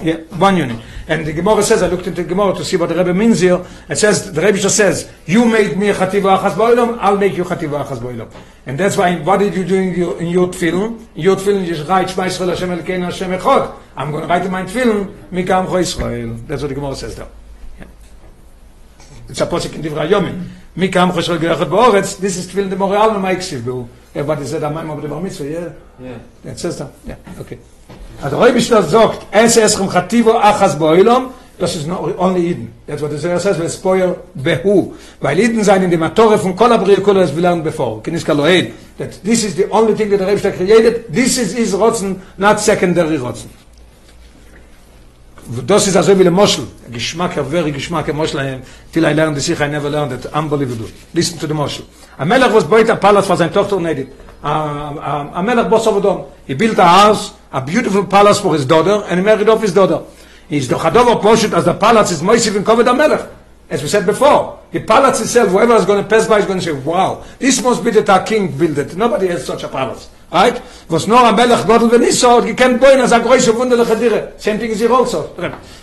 [0.00, 0.80] Yeah, one unit.
[1.08, 3.40] And the Gemara says, I looked into the Gemara to see what the Rebbe means
[3.40, 3.64] here.
[3.88, 7.44] It says, the Rebbe says, you made me a chativa achas boilam, I'll make you
[7.44, 8.30] chativa achas boilam.
[8.66, 11.00] And that's why, what did you do in your, in your tefillin?
[11.16, 13.76] In your tefillin, you write, Shema Yisrael Hashem Elkeinu Hashem Echad.
[13.96, 16.46] I'm going to write in my tefillin, Mikam Cho Yisrael.
[16.46, 17.28] That's what the Gemara says there.
[17.80, 17.86] Yeah.
[19.28, 20.46] It's a posik in Divrei Yomin.
[20.76, 22.18] Mikam Cho Yisrael Gerachat Ba'oretz.
[22.20, 23.88] This is tefillin the Moreal and Maiksiv.
[24.14, 25.72] Everybody said, Amayim of the Bar Mitzvah, yeah?
[25.98, 26.18] Yeah.
[26.44, 26.92] It says that.
[27.04, 27.58] Yeah, okay.
[28.22, 32.72] אז רוי בשטר זוגט, אס אס חם חטיבו אחס באוילום, das ist not only Eden.
[32.86, 34.94] That's what the says, we spoil behu.
[35.20, 38.00] Weil Eden sein in dem Atore von kol abri kol as we before.
[38.00, 38.72] Kinis kaloed.
[38.96, 41.12] That this is the only thing that the Rebbe created.
[41.12, 43.50] This is his rotzen, not secondary rotzen.
[45.66, 46.66] Das ist also wie der Moschel.
[46.92, 48.60] Geschmack, a very Geschmack, a Moschel.
[48.92, 50.26] Till I learned this, I never learned it.
[50.26, 50.86] Unbelievable.
[51.12, 51.84] Listen to the Moschel.
[52.18, 54.08] A Melech was boit a palace for seine Tochter und Edith.
[54.44, 56.26] A, a, a Melech boss of Adom.
[56.46, 59.72] He built a house, a beautiful palace for his daughter, and he married off his
[59.72, 60.02] daughter.
[60.48, 63.28] He's the Chadova Poshet as the palace is Moisiv covered a Melech.
[63.70, 66.58] As we said before, the palace itself, whoever is going to pass by is going
[66.58, 68.96] to say, wow, this must be that our king built it.
[68.96, 70.08] Nobody has such a palace.
[70.32, 70.60] Right?
[70.88, 74.32] Was nur a Melech Gottel wenn ich so, gekannt boin as a große wunderliche Dire.
[74.36, 75.30] Same thing is here also.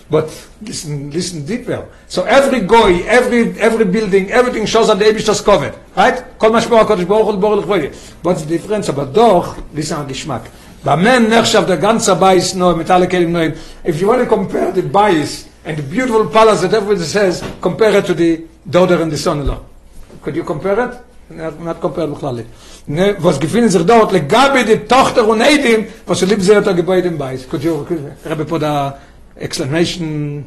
[0.09, 0.29] But
[0.61, 1.87] listen, listen deeper.
[2.07, 5.73] So every goy, every every building, everything shows that the Abish is covered.
[5.97, 6.37] Right?
[6.37, 7.91] Kol HaKadosh Baruch Hu l'borah l'chvoye.
[8.21, 8.87] What's the difference?
[8.89, 10.43] Aber doch, listen an Geschmack.
[10.84, 13.52] Bemen nechshav der ganze Bais no, mit alle Kelim noim.
[13.84, 17.96] If you want to compare the Bais and the beautiful palace that everybody says, compare
[17.98, 19.60] it to the daughter and the son-in-law.
[20.22, 20.98] Could you compare it?
[21.30, 22.44] Not, not compare בכלל.
[22.86, 26.66] Ne, was gefinden sich dort, legabe die Tochter und Edim, was sie lieb sehr hat
[26.66, 27.48] er gebeut im Beis.
[27.48, 28.98] Could you, could you, Rebbe put a
[29.36, 30.44] explanation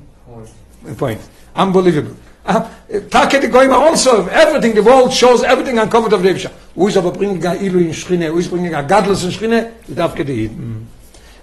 [0.98, 1.20] point.
[1.56, 2.16] Unbelievable.
[2.49, 2.67] Uh,
[3.11, 6.51] Take the going also, everything, the world shows everything uncovered of the Ebsha.
[6.75, 9.73] Who is aber bringing a ilu in Schrine, who is bringing a gadlus in Schrine,
[9.95, 10.53] darf gedeiht.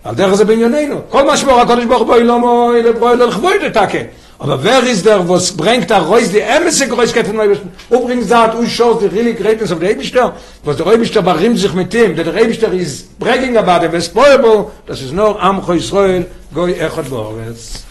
[0.04, 1.02] על דרך זה בענייננו.
[1.10, 3.98] כל מה שמור הקודש ברוך בו אילומו אלברוי לא לכבוד לתקה.
[4.38, 7.68] Aber wer ist der, was bringt der Reus, die ämese Größkeit von Eibischter?
[7.90, 10.34] Wo bringt sagt, who shows the really greatness of the Eibischter?
[10.64, 15.02] Was der Eibischter barim sich mit dem, der Eibischter is bragging about was spoilable, das
[15.02, 17.86] ist nur Amcho Yisrael, Goy Echad Boretz.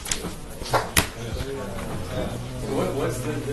[3.14, 3.40] Because the, the